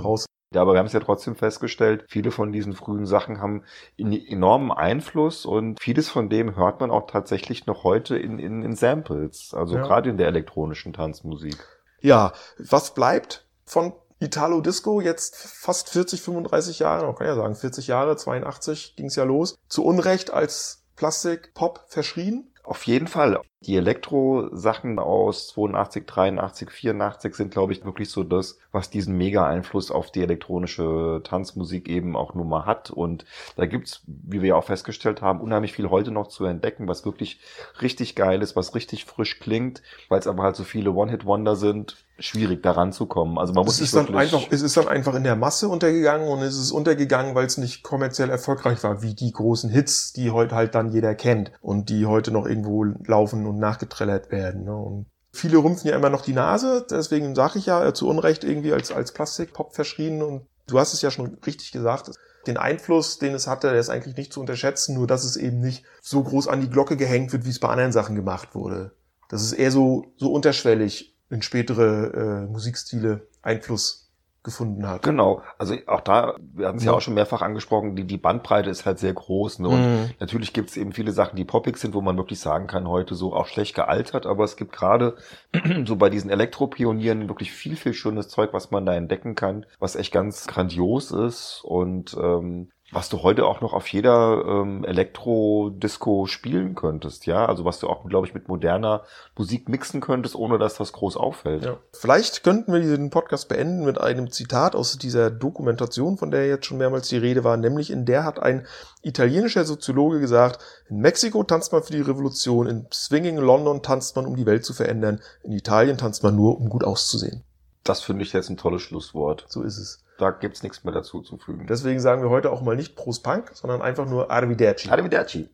Ja, 0.54 0.62
aber 0.62 0.74
wir 0.74 0.80
haben 0.80 0.86
es 0.86 0.94
ja 0.94 1.00
trotzdem 1.00 1.36
festgestellt, 1.36 2.06
viele 2.08 2.30
von 2.30 2.52
diesen 2.52 2.74
frühen 2.74 3.08
Sachen 3.08 3.42
haben 3.42 3.64
einen 4.00 4.14
enormen 4.14 4.72
Einfluss 4.72 5.46
und 5.48 5.82
vieles 5.82 6.10
von 6.10 6.30
dem 6.30 6.56
hört 6.56 6.80
man 6.80 6.92
auch 6.92 7.08
tatsächlich 7.08 7.66
noch 7.66 7.84
heute 7.84 8.18
in, 8.18 8.38
in, 8.38 8.62
in 8.62 8.76
Samples, 8.76 9.54
also 9.54 9.78
Ja. 9.78 9.82
gerade 9.82 10.12
in 10.12 10.18
der 10.18 10.28
elektronischen 10.28 10.94
Tanzmusik. 10.94 11.58
Ja, 12.04 12.34
was 12.58 12.94
bleibt 12.94 13.48
von 13.66 13.94
Italo 14.20 14.60
Disco 14.60 15.00
jetzt 15.00 15.38
fast 15.38 15.90
40, 15.90 16.22
35 16.22 16.80
Jahre, 16.80 17.06
man 17.06 17.16
kann 17.16 17.28
ja 17.28 17.36
sagen 17.36 17.56
40 17.56 17.88
Jahre, 17.88 18.18
82 18.18 18.98
ging 18.98 19.06
es 19.06 19.16
ja 19.16 19.24
los, 19.24 19.56
zu 19.70 19.86
Unrecht 19.86 20.32
als 20.32 20.84
Plastik-Pop 20.98 21.86
verschrien. 21.88 22.54
Auf 22.64 22.86
jeden 22.88 23.08
Fall. 23.08 23.40
Die 23.66 23.78
Elektro-Sachen 23.78 25.00
aus 25.00 25.48
82, 25.50 26.06
83, 26.06 26.70
84 26.70 27.36
sind, 27.36 27.52
glaube 27.52 27.74
ich, 27.74 27.86
wirklich 27.86 28.10
so 28.10 28.24
das, 28.24 28.58
was 28.72 28.90
diesen 28.90 29.18
Mega-Einfluss 29.18 29.92
auf 29.92 30.12
die 30.12 30.22
elektronische 30.22 31.22
Tanzmusik 31.24 31.88
eben 31.88 32.16
auch 32.16 32.34
nun 32.34 32.50
mal 32.50 32.66
hat. 32.66 32.92
Und 32.92 33.26
da 33.56 33.66
gibt's, 33.66 34.02
wie 34.06 34.42
wir 34.42 34.50
ja 34.50 34.56
auch 34.56 34.66
festgestellt 34.66 35.22
haben, 35.22 35.40
unheimlich 35.40 35.74
viel 35.74 35.90
heute 35.90 36.12
noch 36.12 36.28
zu 36.28 36.46
entdecken, 36.46 36.88
was 36.88 37.06
wirklich 37.06 37.40
richtig 37.82 38.16
geil 38.16 38.42
ist, 38.42 38.56
was 38.56 38.76
richtig 38.76 39.06
frisch 39.06 39.40
klingt, 39.40 39.82
weil 40.10 40.20
es 40.20 40.28
aber 40.28 40.44
halt 40.44 40.56
so 40.56 40.64
viele 40.64 40.92
One-Hit-Wonder 40.92 41.56
sind, 41.56 42.04
schwierig 42.20 42.62
daran 42.62 42.94
zu 42.94 43.06
kommen. 43.06 43.38
Also 43.38 43.54
man 43.54 43.66
muss 43.66 43.74
Es 43.74 43.80
sich 43.80 43.86
ist, 43.88 43.96
dann 43.96 44.16
einfach, 44.16 44.44
es 44.50 44.62
ist 44.62 44.78
dann 44.78 44.88
einfach 44.88 45.16
in 45.16 45.24
der 45.24 45.36
Masse 45.36 45.68
untergegangen 45.68 46.28
und 46.28 46.42
es 46.42 46.58
ist 46.58 46.72
untergegangen, 46.72 47.34
weil 47.34 47.46
es 47.46 47.58
nicht 47.58 47.84
kommerziell 47.84 48.30
erfolgreich 48.30 48.84
war, 48.84 49.02
wie 49.02 49.16
die 49.16 49.32
großen 49.32 49.70
Hits, 49.70 50.14
die 50.14 50.32
heute 50.32 50.56
halt 50.56 50.76
dann 50.76 50.92
jeder 50.92 51.16
kennt 51.16 51.52
und 51.62 51.90
die 51.90 52.06
heute 52.06 52.32
noch 52.32 52.46
irgendwo 52.46 52.84
laufen 52.84 53.46
und 53.54 53.60
nachgetrellert 53.60 54.32
werden. 54.32 54.66
Ne? 54.66 54.76
Und 54.76 55.06
viele 55.32 55.58
rümpfen 55.58 55.90
ja 55.90 55.96
immer 55.96 56.10
noch 56.10 56.22
die 56.22 56.34
Nase, 56.34 56.86
deswegen 56.90 57.36
sage 57.36 57.60
ich 57.60 57.66
ja 57.66 57.86
äh, 57.86 57.94
zu 57.94 58.08
Unrecht 58.08 58.44
irgendwie 58.44 58.74
als, 58.74 58.92
als 58.92 59.12
Plastikpop 59.14 59.74
verschrien 59.74 60.22
und 60.22 60.46
du 60.68 60.80
hast 60.80 60.94
es 60.94 61.02
ja 61.02 61.12
schon 61.12 61.38
richtig 61.46 61.72
gesagt, 61.72 62.12
den 62.46 62.58
Einfluss, 62.58 63.20
den 63.20 63.34
es 63.34 63.48
hatte, 63.48 63.70
der 63.70 63.80
ist 63.80 63.90
eigentlich 63.90 64.18
nicht 64.18 64.34
zu 64.34 64.42
unterschätzen, 64.42 64.96
nur 64.96 65.08
dass 65.08 65.24
es 65.24 65.38
eben 65.38 65.60
nicht 65.60 65.86
so 66.02 66.24
groß 66.24 66.48
an 66.48 66.62
die 66.62 66.70
Glocke 66.70 66.98
gehängt 66.98 67.32
wird, 67.32 67.46
wie 67.46 67.50
es 67.50 67.60
bei 67.60 67.70
anderen 67.70 67.94
Sachen 67.94 68.16
gemacht 68.16 68.54
wurde. 68.54 68.92
Das 69.30 69.42
ist 69.42 69.54
eher 69.54 69.72
so, 69.72 70.14
so 70.18 70.32
unterschwellig 70.32 71.16
in 71.30 71.42
spätere 71.42 72.44
äh, 72.46 72.52
Musikstile 72.52 73.28
Einfluss 73.42 74.03
gefunden 74.44 74.88
hat. 74.88 75.02
Genau, 75.04 75.42
also 75.58 75.76
auch 75.88 76.02
da, 76.02 76.36
wir 76.54 76.68
hatten 76.68 76.78
es 76.78 76.84
ja. 76.84 76.92
Ja. 76.92 76.98
auch 76.98 77.02
schon 77.02 77.14
mehrfach 77.14 77.42
angesprochen, 77.42 77.96
die, 77.96 78.04
die 78.06 78.18
Bandbreite 78.18 78.70
ist 78.70 78.86
halt 78.86 79.00
sehr 79.00 79.14
groß. 79.14 79.60
Ne? 79.60 79.70
Und 79.70 79.82
Mhm. 79.82 80.10
natürlich 80.20 80.54
gibt 80.54 80.70
es 80.70 80.78
eben 80.78 80.92
viele 80.92 81.12
Sachen, 81.12 81.36
die 81.36 81.46
poppig 81.46 81.78
sind, 81.78 81.94
wo 81.94 82.02
man 82.02 82.18
wirklich 82.18 82.40
sagen 82.40 82.68
kann, 82.68 82.88
heute 82.88 83.16
so 83.16 83.34
auch 83.34 83.48
schlecht 83.48 83.76
gealtert, 83.76 84.26
aber 84.26 84.44
es 84.44 84.56
gibt 84.58 84.72
gerade 84.74 85.16
so 85.86 85.96
bei 85.96 86.10
diesen 86.10 86.30
Elektropionieren 86.30 87.28
wirklich 87.30 87.52
viel, 87.52 87.76
viel 87.76 87.94
schönes 87.94 88.28
Zeug, 88.30 88.52
was 88.54 88.72
man 88.72 88.86
da 88.86 88.94
entdecken 88.94 89.36
kann, 89.36 89.66
was 89.80 89.96
echt 89.96 90.12
ganz 90.14 90.46
grandios 90.48 91.12
ist 91.12 91.62
und 91.64 92.16
ähm, 92.22 92.70
was 92.94 93.10
du 93.10 93.24
heute 93.24 93.46
auch 93.46 93.62
noch 93.62 93.74
auf 93.74 93.88
jeder 93.88 94.44
ähm, 94.46 94.86
Elektro-Disco 94.86 96.28
spielen 96.28 96.76
könntest, 96.76 97.26
ja, 97.26 97.46
also 97.46 97.66
was 97.66 97.80
du 97.80 97.88
auch, 97.88 98.08
glaube 98.08 98.28
ich, 98.28 98.34
mit 98.34 98.48
moderner 98.48 99.04
Musik 99.38 99.68
mixen 99.68 100.00
könntest, 100.00 100.36
ohne 100.36 100.60
dass 100.60 100.76
das 100.76 100.94
groß 100.94 101.18
auffällt. 101.18 101.66
Ja. 101.66 101.78
Vielleicht 101.92 102.44
könnten 102.44 102.72
wir 102.72 102.80
diesen 102.80 103.10
Podcast 103.10 103.50
beenden 103.50 103.86
mit 103.86 104.00
einem 104.00 104.32
Zitat 104.32 104.76
aus 104.76 104.98
dieser 104.98 105.32
Dokumentation, 105.32 106.18
von 106.18 106.32
der 106.32 106.48
jetzt 106.48 106.66
schon 106.66 106.78
mehrmals 106.78 107.08
die 107.08 107.18
Rede 107.18 107.44
war, 107.44 107.58
nämlich 107.58 107.90
in 107.90 108.06
der 108.06 108.24
hat 108.24 108.40
ein 108.40 108.66
italienischer 109.02 109.66
Soziologe 109.66 110.20
gesagt, 110.20 110.60
in 110.90 111.00
Mexiko 111.00 111.44
tanzt 111.44 111.72
man 111.72 111.84
für 111.84 111.94
die 111.94 112.02
Revolution, 112.02 112.68
in 112.68 112.86
Swinging 112.94 113.38
London 113.38 113.82
tanzt 113.82 114.16
man, 114.16 114.26
um 114.26 114.36
die 114.36 114.46
Welt 114.46 114.64
zu 114.64 114.74
verändern, 114.74 115.20
in 115.44 115.52
Italien 115.52 115.98
tanzt 115.98 116.24
man 116.24 116.36
nur, 116.36 116.58
um 116.60 116.70
gut 116.70 116.84
auszusehen. 116.84 117.44
Das 117.84 118.02
finde 118.02 118.24
ich 118.24 118.34
jetzt 118.34 118.50
ein 118.50 118.58
tolles 118.58 118.82
Schlusswort. 118.82 119.46
So 119.50 119.62
ist 119.62 119.78
es. 119.78 120.03
Da 120.18 120.32
gibt's 120.32 120.64
nichts 120.64 120.84
mehr 120.84 120.94
dazu 120.94 121.22
zu 121.22 121.38
fügen. 121.38 121.66
Deswegen 121.68 122.00
sagen 122.00 122.22
wir 122.22 122.30
heute 122.30 122.52
auch 122.52 122.62
mal 122.62 122.76
nicht 122.76 122.96
Prost 122.96 123.24
Punk, 123.24 123.52
sondern 123.54 123.82
einfach 123.82 124.06
nur 124.06 124.30
Arrivederci. 124.30 124.90
Arrivederci. 124.90 125.50